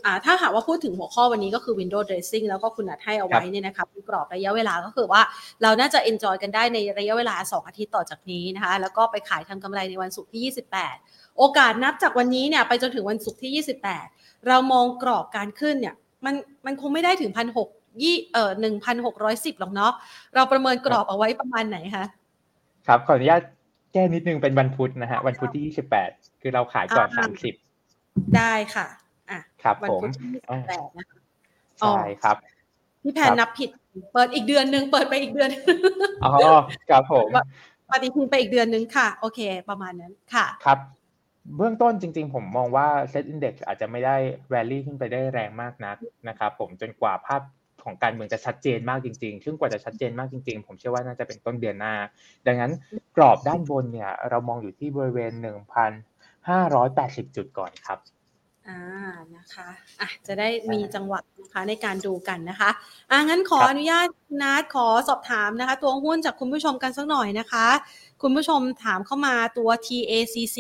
[0.06, 5.22] อ่าถ้าหากว่าพูดถึงหัวข้อวันนี้ก็คือ window dressing แล้วก็คุณนัดให้เอาไว้เนี่ยนะคะเป็นกรอบระยะเวลาก็คือว่า
[5.62, 10.54] เราน่าจะ enjoy กันได้ในระยะเวลา 2 อาทิตย์ต่อจากนี้นะคะแล้วก็ไปขายทำกำไรในวันศุกร์ที่
[10.96, 13.66] 28 โอกาสนับจากวันนี้เนี่ยไปจนถึงวันศุกร์ที่
[14.04, 15.96] 28 เรามองกรอบการขึ้นเนี่ย
[16.26, 16.36] มัน
[16.66, 17.70] มันคงไม่ได้ถึงพันหก
[18.02, 19.94] ยี่เอ่อหนึ่งพันหกร้อยสิบหรอกเนาะ
[20.36, 22.06] เราประเมินกรอบเอาไว้ประมาณไหนคะ
[22.88, 23.42] ครับขออนุญาต
[23.94, 26.10] แก้นิดนึงเป็นวันพุธนะฮะวันพุธที่ยี่สิบแปด
[26.42, 27.54] คือเราขายก่อนสามสิบ
[28.38, 28.88] ได้ค่ะ
[29.32, 30.02] อะครับผม
[30.70, 31.20] แปดนะคะ
[31.80, 32.36] ใช่ครับ
[33.04, 33.70] พี่แพนนับผิด
[34.14, 35.50] เปิดอีกเดือนหนึ่งเปิดไปอีกเดือน
[36.24, 36.32] อ๋อ
[36.90, 37.28] ครับผม
[37.90, 40.80] ปฏิทินไปอีกเดือนนึงค่ะ โอเค ประมาณนั้นค่ะครับ
[41.58, 44.16] เบื้องต้นจริง ๆ ผมมองว่าเซตอินดี x อาจจะไม่ได้
[44.50, 47.42] แรลลี่ขึ้นไปได้แรงมากนักนะครับผมจนกว่าภาพ
[47.84, 51.94] ของการเมืองจะชัดเจนมากจริงๆ ซึ่งกว่าจะชัดเจนมากจริงๆ ผมเชื่อว่าน่าจะเป็นต้นเดือนหน้า
[52.48, 52.72] ดังนั้น
[53.16, 55.32] กรอบด้านบนเนี่ย เรามองอยู่ที่บริเวณ
[56.34, 58.00] 1,580 จุดก่อนครับ
[58.68, 58.82] อ่า
[59.36, 59.68] นะคะ
[60.00, 62.70] อะจะได้มีจังหวะนะคะในการดูกันนะคะ
[63.12, 64.08] อ่างั้นขออนุญาต
[64.42, 67.68] นัดขอสอบถามนะคะ ตัวหุ้นจากคุณผู้ชมกันสักหน่อยนะคะ
[68.22, 70.60] คุณผู้ชมถามเข้ามาตัว TACC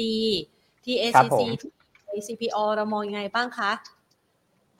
[0.83, 1.39] TACC
[2.27, 3.71] CPO เรามองยังไงบ้างคะ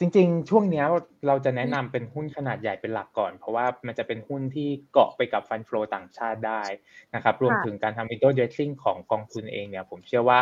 [0.01, 0.83] จริงๆ ช่วงนี้
[1.27, 6.63] เราจะแนะนำเป็นหุ้นขนาดใหญ่เป็นหลักก่อน เพราะว่ามันจะเป็นหุ้นที่เกาะไปกับฟันฟลอต่างชาติได้
[7.15, 10.39] นะครับ รวมถึงการทำ window dressing ของกองทุนเองเนี่ยผมเชื่อว่า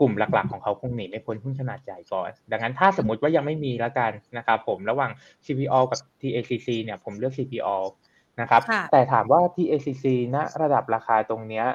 [0.00, 5.10] กลุ่มหลักๆ ของเขาคงหนีไม่พ้นหุ้นขนาดใหญ่ก่อน ดังนั้นถ้าสมมติว่ายังไม่มีแล้วกันนะครับผมระหว่าง
[5.46, 7.76] CPO กับ TACC เนี่ยผมเลือก CPO
[8.40, 10.04] นะครับ แต่ถามว่า TACC
[10.34, 11.66] ณระดับราคาตรงเนี้ย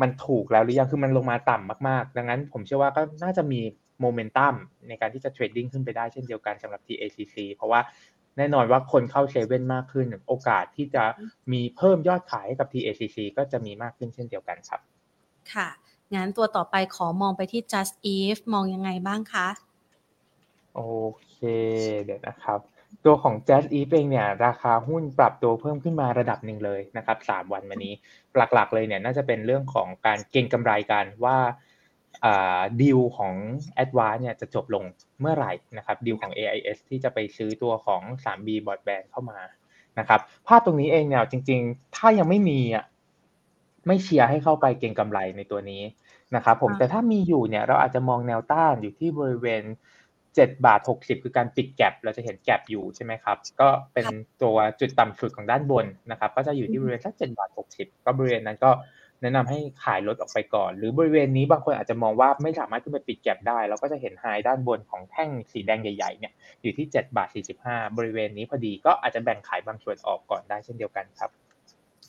[0.00, 3.60] มันถูกแล้วหรือยังคือมันลงมาต่ำมากๆ ดังนั้นผมเชื่อว่าก็น่าจะมี
[4.00, 4.54] โมเมนตัม
[4.88, 7.80] ในการที่จะเทรดดิ้งขึ้นไปได้เช่นเดียวกันสำหรับ TACC เพราะว่า
[8.36, 11.04] แน่นอนว่าคนเข้าเซเว่นมากขึ้น โอกาสที่จะ
[11.52, 14.80] มีเพิ่มยอดขายให้กับ TACC ก็จะมีมากขึ้นเช่นเดียวกันครับ
[15.52, 15.68] ค่ะ
[16.14, 19.48] งั้นตัวต่อไปขอมองไปที่ just if มองยังไงบ้างคะ
[20.74, 20.80] โอ
[21.20, 21.36] เค
[22.02, 22.60] เดี๋ยวนะครับ
[23.04, 27.92] ตัวของ Jazz e เองเนี่ยราคาหุ้นปรับตัวเพิ่มขึ้นมาระดับหนึ่งเลยนะครับสามวันมานี้
[28.36, 31.36] หลักๆเลยเนี่ยน่าจะเป็นเรื่องของการเก็งกำไรกันว่า
[32.80, 33.34] ดีลของ
[33.82, 34.84] a d v a n c e เนี่ยจะจบลง
[35.20, 39.38] เมื่อไหร่นะครับดีลของ AIS ที่จะไปซื้อตัวของ 3B Broadband เข้ามา
[39.98, 42.84] นะครับภาพตรงนี้เองเนี่ยจริง ๆ ถ้ายังไม่มีอะ
[43.86, 45.82] ไม่เชียร์ให้เข้าไปเก็งกำไรในตัวนี้
[46.36, 49.62] นะครับผมแต่ถ้ามีอยู่เนี่ยเราอาจจะมองแนวต้านอยู่ที่บริเวณ
[50.34, 54.06] 7บาท60 คือการปิดแกลบเราจะเห็นแกลบอยู่ใช่ไหมครับ ก็เป็น
[54.42, 58.70] ตัวจุดต่ำสุดของด้านบนนะครับ ก็จะอยู่ที่บริเวณสัก7บาท60 ก็บริเวณนั้นก็
[59.22, 67.28] แนะนำให้ขายลดออกไปก่อน หรือบริเวณนี้บางคนอาจจะมองว่าไม่สามารถขึ้นไปปิดแก็บได้ เราก็จะเห็นไฮด้านบนของแท่งสีแดงใหญ่ๆเนี่ยอยู่ที่7บาท
[67.62, 71.30] 45 บริเวณนี้พอดีก็อาจจะแบ่งขายบางส่วนออกก่อนได้เช่นเดียวกันครับ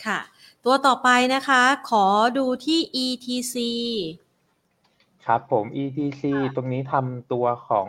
[0.05, 0.19] ค่ะ
[0.65, 2.05] ตัวต่อไปนะคะ ขอ
[2.37, 3.55] ดูที่ ETC
[5.25, 6.23] ครับผม ETC
[6.55, 7.87] ตรงนี้ทำตัวของ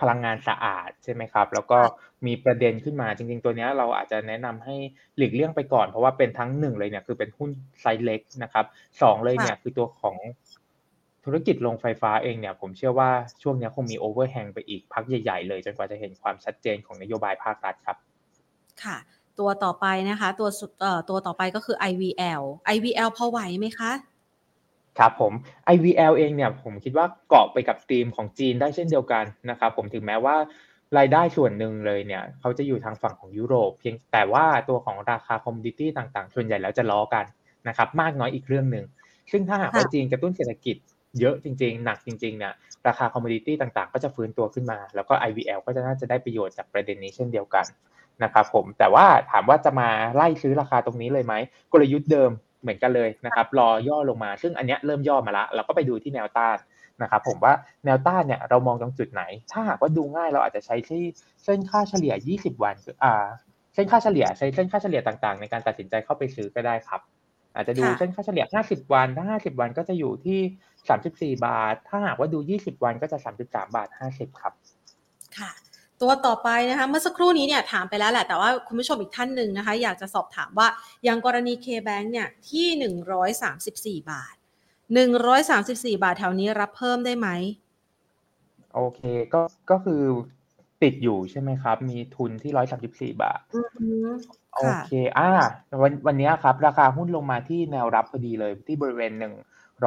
[0.00, 1.78] พลังงานสะอาดใช่ไหมครับ แล้วก็
[2.26, 4.74] มีประเด็นขึ้นมาจริง ๆ ตัวนี้เราอาจจะแนะนำให้
[5.16, 8.64] หลีกเลี่ยงไปก่อน เพราะว่าเป็นทั้งหนึ่งเลยเนี่ยคือเป็นหุ้นไซส์เล็กนะครับ
[9.02, 10.16] สองเลยเนี่ยคือตัวของ
[11.24, 13.10] ธุรกิจโรงไฟฟ้าเองเนี่ยผมเชื่อว่า
[13.42, 17.96] ช่วงนี้คงมี overhang ไปอีกพักใหญ่ๆเลยจนกว่าจะเห็นความชัดเจนของนโยบายภาครัฐครับ
[18.84, 18.96] ค่ะ
[19.38, 20.48] ตัวต่อไปนะคะ ตัว
[20.80, 22.42] เอ่อตัวต่อไปก็คือ IVL
[22.74, 23.90] IVL พอไหวไหมคะ
[24.98, 25.32] ครับผม
[25.74, 30.36] IVL เองเนี่ยผมคิดว่าเกาะไปกับธีมของจีนได้เช่นเดียวกันนะครับผมถึงแม้ว่า
[30.98, 37.24] รายได้ส่วนหนึ่งเลยเนี่ยเขาจะอยู่ทางฝั่งของยุโรป เพียงแต่ว่าตัวของราคา commodity ต่างๆ ส่วนใหญ่แล้วจะล้อกัน
[37.68, 38.86] นะครับมากน้อยอีกเรื่องหนึ่ง
[39.30, 40.76] ซึ่งถ้าหากว่าจีนกระตุ้นเศรษฐกิจ
[41.20, 42.54] เยอะจริงๆ หนักจริงๆเนี่ย
[42.88, 47.66] ราคาคอมมดิตี้ต่างๆ ก็จะฟื้นตัวขึ้นมา แล้วก็ IVL ก็จะน่าจะได้ประโยชน์จากประเด็นนี้เช่นเดียวกัน
[48.22, 51.34] นะครับผมแต่ว่าถามว่าจะมาไล่ซื้อราคาตรงนี้เลยไหม
[51.72, 52.30] กลยุทธ์เดิม
[52.62, 56.56] เหมือนกันเลยนะครับ รอย่อลงมา ซึ่งอันนี้เริ่มย่อมาละ เราก็ไปดูที่แนวต้าน
[57.02, 57.52] นะครับ ผมว่า
[57.84, 61.02] แนวต้านเนี่ยเรามองตรงจุดไหน ถ้าหากว่าดูง่ายเราอาจจะใช้ที่
[61.44, 63.26] เส้นค่าเฉลี่ย 20 วันอ่า
[63.74, 67.00] เส้นค่าเฉลี่ยใช้เส้นค่าเฉลี่ยต่างๆ ในการตัดสินใจเข้าไปซื้อก็ได้ครับ
[67.54, 70.40] อาจจะดูเส้นค่าเฉลี่ย 50 วัน ถ้า 50 วันก็จะอยู่ที่
[71.36, 74.52] 34 บาท ถ้าหากว่าดู 20 วันก็จะ 33 บาท 50 ครับ
[75.38, 75.50] ค่ะ
[76.02, 80.68] ตัวต่อไปนะคะเมื่อสักครู่นี้เนี่ยถามไปแล้วแหละ แต่ว่าคุณผู้ชมอีกท่านหนึ่งนะคะ อยากจะสอบถามว่า
[81.04, 84.34] อย่างกรณี K-Bank เนี่ยที่หนึ่งร้อยสามสิบสี่บาท
[84.94, 87.28] หนึ่งร้อยสามสิบสี่บาทแถวนี้รับเพิ่มได้ไหม
[88.74, 89.00] โอเค
[89.34, 90.02] ก็ก็คือ
[90.82, 93.40] ติดอยู่ใช่ไหมครับ มีทุนที่ร้อยสามสิบสี่บาท
[94.54, 95.30] โอเคอ่า
[95.82, 99.34] วันวันนี้ครับ ราคาหุ้นลงมาที่แนวรับพอดีเลยที่บริเวณหนึ่ง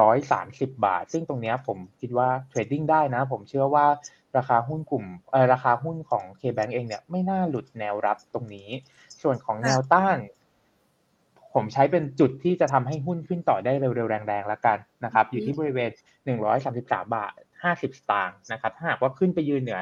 [0.00, 3.86] ร้อยสามสิบบาท ซึ่งตรงนี้ผมคิดว่าเทรดดิ้งได้นะ ผมเชื่อว่า
[4.36, 8.68] ราคาหุ้นกลุ่มเออราคาหุ้นของ K-Bank เองเนี่ยไม่น่าหลุดแนวรับตรงนี้
[9.22, 10.18] ส่วนของแนวต้าน
[11.54, 15.90] ผมใช้เป็นจุดที่จะทำให้หุ้นขึ้นต่อได้เร็วๆ แรงๆแล้วกันนะครับ อยู่ที่บริเวณ
[16.52, 17.32] 133 บาท
[17.64, 19.80] 50 สตางค์นะครับถ้าหากว่าขึ้นไปยืนเหนือ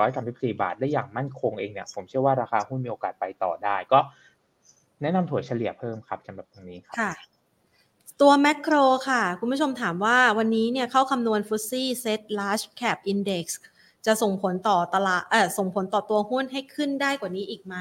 [0.00, 3.98] 134 บาทได้อย่างมั่นคงเองเนี่ย ผมเชื่อว่าราคาหุ้นมีโอกาสไปต่อได้ ก็
[5.02, 6.96] แนะนำถั่วเฉลี่ยเพิ่มครับสำหรับตรงนี้ครับ
[8.20, 8.74] ตัวแมกโคร
[9.08, 17.76] ค่ะ คุณผู้ชมถามว่าวันนี้เนี่ยเข้าคำนวณฟุตซี่เซ็ต large cap index จะส่งผลต่อตลาดเออส่งผลต่อตัวหุ้นให้ขึ้นได้กว่านี้อีกไหม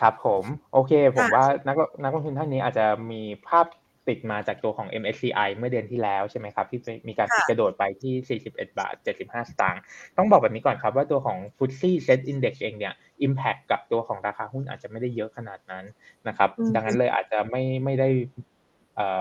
[0.00, 3.66] ครับผมโอเค ผมว่านักนักลงทุนท่านนี้อาจจะมีภาพ
[4.08, 9.82] ติดมาจากตัวของ MSCI เมื่อเดือนที่แล้วใช่ไหมครับ ที่มีการกระโดดไปที่ 41 บาท 75 สตางค์
[10.16, 12.94] ต้องบอกแบบนี้ก่อนครับว่าตัวของ f t s e Set Index เองเนี่ย
[13.26, 15.84] Impact กับตัวของราคาหุ้นอาจจะไม่ได้เยอะขนาดนั้น
[16.28, 18.08] นะครับ ดังนั้นเลยอาจจะไม่ไม่ได้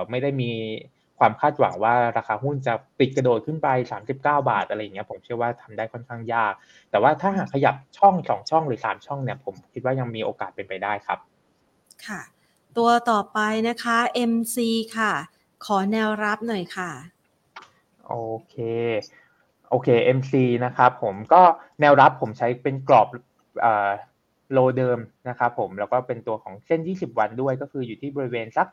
[0.09, 0.51] ไม่ได้มี
[1.19, 6.53] ความคาดหวังว่าราคาหุ้นจะปิดกระโดดขึ้นไป 39 บาทอะไรอย่างเงี้ยผมเชื่อว่าทำได้ค่อนข้างยาก
[6.91, 11.19] แต่ว่าถ้าหากขยับช่องสองช่องหรือสามช่องเนี่ยผมคิดว่ายังมีโอกาสเป็นไปได้ครับ
[12.05, 12.21] ค่ะ
[12.77, 13.97] ตัวต่อไปนะคะ
[14.31, 14.57] MC
[14.97, 15.13] ค่ะ
[15.65, 16.91] ขอแนวรับหน่อยค่ะ
[18.07, 18.15] โอ
[18.49, 18.55] เค
[19.69, 20.33] โอเค MC
[20.65, 21.41] นะครับผมก็
[21.81, 23.07] แนวรับผมใช้เป็นกรอบ
[24.53, 24.99] โลเดิม
[25.29, 28.67] นะครับผมแล้วก็เป็นตัวของเส้น 20 วันด้วยก็คืออยู่ที่บริเวณสัก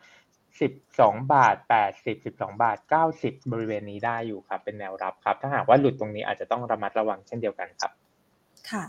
[0.58, 1.56] 12บาท
[1.90, 2.78] 80 12บาท
[3.12, 7.90] 90บริเวณนี้ได้อยู่ครับ เป็นแนวรับครับ ถ้าหากว่าหลุดตรงนี้อาจจะต้องระมัดระวังเช่นเดียวกันครับ
[8.70, 8.84] ค่ะ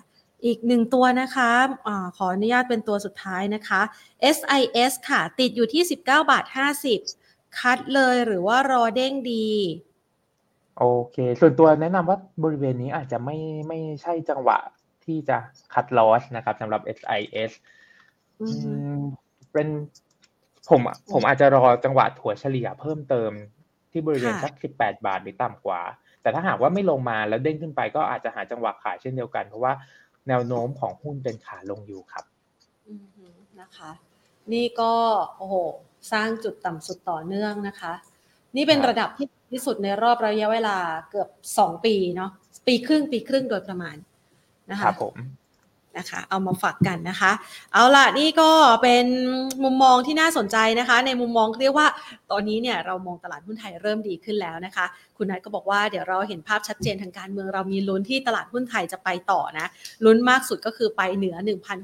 [0.46, 1.52] อีกหนึ่งตัวนะคะ
[1.88, 3.82] อะขออนุญาตเป็นตัวสุดท้ายนะคะ
[4.36, 6.46] SIS ค่ะ ติดอยู่ที่19บาท
[7.02, 9.50] 50คัดเลยหรือว่ารอเด้งดี
[10.78, 13.38] โอเค ส่วนตัวแนะนำว่าบริเวณนี้อาจจะไม่
[13.68, 14.58] ไม่ใช่จังหวะ
[15.06, 15.38] ที่จะ
[15.74, 17.52] คัดลอสนะครับสำหรับ SIS
[19.54, 19.68] เป็น
[20.70, 20.82] ผม
[21.14, 23.32] ผมอาจจะรอจังหวะถัวเฉลี่ยเพิ่มเติม
[23.92, 25.82] ที่บริเวณสักสิบแปดบาทหรือต่ำกว่า
[26.22, 29.74] แต่ถ้าหากว่าไม่ลงมาแล้วเด้งขึ้นไปก็อาจจะหาจังหวะขายเช่นเดียวกัน เพราะว่า
[30.28, 32.26] แนวโน้มของหุ้นเป็นขาลงอยู่ครับ
[33.62, 33.92] นะคะ
[34.54, 34.94] นี่ก็
[35.38, 35.56] โอ้โห
[36.12, 37.94] สร้างจุดต่ำสุดต่อเนื่องนะคะ
[38.56, 40.78] นี่เป็นระดับที่ที่สุดในรอบระยะเวลา
[41.10, 42.32] เกือบสองปีเนาะ
[42.68, 43.96] ปีครึ่งปีครึ่งโดยประมาณ
[44.72, 45.16] นะคะครับผม
[45.98, 47.32] นะคะ เอามาฝากกันนะคะ
[47.74, 48.50] เอาล่ะนี่ก็
[48.82, 49.06] เป็น
[49.64, 51.88] มุมมองที่น่าสนใจนะคะ ในมุมมองเรียกว่า
[52.32, 54.86] ตอนนี้เนี่ยเรามองตลาดหุ้นไทยเริ่มดีขึ้นแล้วนะคะ
[55.18, 59.68] คุณนัทก็บอกว่าเดี๋ยวเราเห็นภาพชัดเจนทางการเมืองเรามีลุ้นที่ตลาดหุ้นไทยจะไปต่อนะ
[60.06, 61.36] ลุ้นมากสุดก็คือไปเหนือ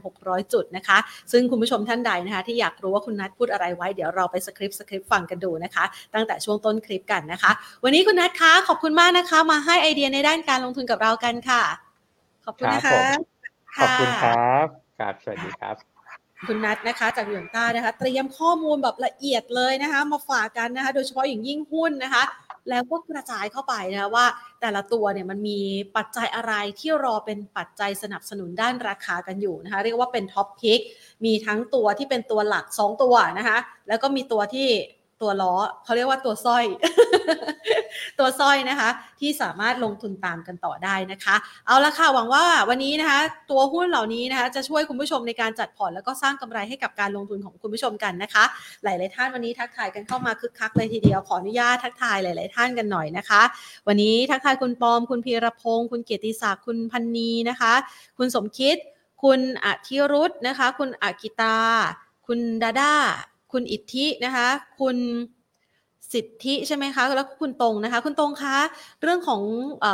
[0.01, 0.97] 1,600 จุดนะคะ
[1.32, 5.84] ซึ่งคุณผู้ชมท่านใดนะคะที่อยากรู้ว่าคุณนัทพูดอะไรไว้เดี๋ยวเราไปสคริปต์สคริปต์ฟังกันดูนะคะ
[6.14, 7.51] ตั้งแต่ช่วงต้นคลิปกันนะคะ
[7.84, 11.64] วันนี้คุณนัทคะขอบคุณมากนะคะ มาให้ไอเดียในด้านการลงทุนกับเรากันค่ะ
[12.45, 13.31] ขอบคุณนะคะ
[13.78, 14.67] ขอบคุณครับ
[14.99, 15.76] ครับสวัสดีครับ
[16.47, 22.24] คุณนัทนะคะ จากเหลืองต้านะคะ เตรียมข้อมูลแบบละเอียดเลยนะคะ มาฝากกันนะคะ โดยเฉพาะอย่างยิ่งหุ้นนะคะ
[22.69, 24.26] แล้วก็กระจายเข้าไปนะคะว่า
[24.61, 25.59] แต่ละตัวเนี่ยมันมี
[25.97, 30.80] ปัจจัยอะไรที่รอเป็นปัจจัยสนับสนุนด้านราคากันอยู่นะคะ เรียกว่าเป็นท็อปพิก
[31.26, 33.57] มีทั้งตัวที่เป็นตัวหลัก 2 ตัวนะคะ
[33.88, 34.67] แล้วก็มีตัวที่
[35.22, 36.65] ตัวล้อเขาเรียกว่าตัวสร้อย
[38.19, 41.36] ตัวสร้อยนะคะ ที่สามารถลงทุนตามกันต่อได้นะคะ
[41.67, 43.19] เอาละค่ะหวังว่าวันนี้นะคะ
[43.51, 48.43] ตัวหุ้นเหล่านี้นะคะ จะช่วยคุณผู้ชมในการจัดพอร์ตแล้วก็สร้างกำไรให้กับการลงทุนของคุณผู้ชมกันนะคะ
[48.84, 53.41] หลาย ๆ ท่านวันนี้ทักทายกันเข้ามาคึกคักเลยทีเดียวขออนุญาตทักทายหลาย ๆ ท่านกันหน่อยนะคะ
[53.88, 57.74] วันนี้ทักทายคุณปอม คุณพีรพงศ์คุณเกียรติศักดิ์คุณพันนีนะคะ
[58.17, 58.78] คุณสมคิด
[59.24, 61.57] คุณอธิรุธนะคะ คุณอากิตา
[62.28, 62.93] คุณดาดา
[63.52, 64.47] คุณอิทธินะคะ
[64.80, 64.97] คุณ
[66.14, 68.58] สิทธิใช่ไหมคะแล้วคุณตรงนะคะ คุณตรงคะ
[69.02, 69.41] เรื่องของ
[69.84, 69.88] อ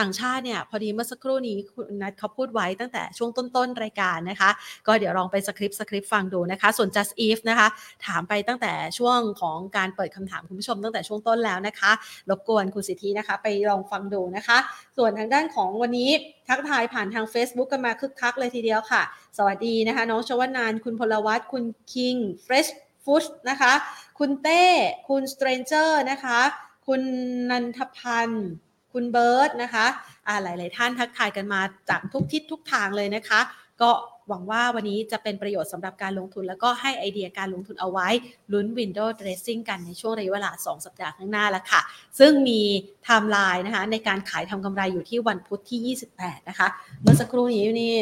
[0.00, 4.50] ต่างชาติเนี่ย พอดีเมื่อสักครู่นี้คุณนัทเขาพูดไว้ตั้งแต่ช่วงต้นๆ รายการนะคะ
[4.86, 7.68] ก็เดี๋ยวลองไปสคริปต์สคริปต์ฟังดูนะคะ ส่วน just if นะคะ
[8.06, 11.92] ถามไปตั้งแต่ช่วงของการเปิดคำถามคุณผู้ชมตั้งแต่ช่วงต้นแล้วนะคะ
[12.30, 14.58] รบกวนคุณสิทธินะคะ ไปลองฟังดูนะคะ
[14.96, 16.10] ส่วนทางด้านของวันนี้
[16.48, 19.02] ทักทายผ่านทาง Facebook กันมาคึกคักเลยทีเดียวค่ะ
[19.38, 22.66] สวัสดีนะคะ น้องชวนาน คุณพลวัตคุณคิงเฟรช
[23.04, 23.72] ฟุตนะคะ
[24.18, 24.64] คุณเต้
[25.08, 26.38] คุณสเตรนเจอร์นะคะ
[26.86, 27.02] คุณ
[27.50, 28.48] นันทพันธ์
[28.92, 29.86] คุณเบิร์ตนะคะ
[30.26, 33.40] อ่าหลาย ๆ ท่านทักทายกันมาจากทุกทิศทุกทางเลยนะคะ
[33.82, 33.90] ก็
[34.28, 38.08] หวังว่าวันนี้จะเป็นประโยชน์สำหรับการลงทุน แล้วก็ให้ไอเดียการลงทุนเอาไว้
[38.52, 41.80] ลุ้น Window Dressing กันในช่วงระยะเวลา 2 สัปดาห์ข้างหน้าแล้วค่ะ
[42.18, 42.60] ซึ่งมี
[43.04, 46.68] ไทม์ไลน์นะคะในการขายทำกำไรอยู่ที่วันพุธที่ 28 นะคะ
[47.02, 47.94] เมื่อสักครู่นี้นี่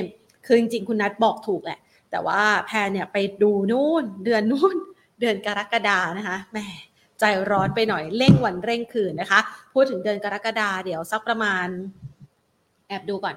[0.46, 1.78] คือจริงๆ คุณนัทบอกถูกแหละ
[2.10, 4.76] แต่ว่าแพนเนี่ยไปดูนู่นเดือนนู่น
[5.20, 6.58] เดือนกรกฎานะคะแหม
[7.20, 9.40] ใจร้อนไปหน่อยเร่งวันเร่งคืนนะคะ
[9.74, 11.66] พูดถึงเดือนกรกฎาเดี๋ยวสักประมาณ
[12.88, 13.36] แอบดูก่อน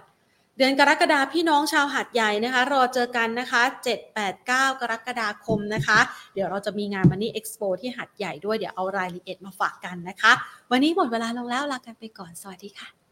[0.57, 3.61] เดือนกรกฎาพี่น้องชาวหัดใหญ่นะคะ รอเจอกันนะคะ
[3.91, 4.49] 7 8 9
[4.82, 5.99] กรกฎาคมนะคะ
[6.34, 10.32] เดี๋ยวเราจะมีงานมันนี่เอ็กซ์โปที่หัดใหญ่ด้วยเดี๋ยวเอารายละเอียดมาฝากกันนะคะ
[10.71, 13.03] วันนี้หมดเวลาลงแล้วลากันไปก่อนสวัสดีค่ะ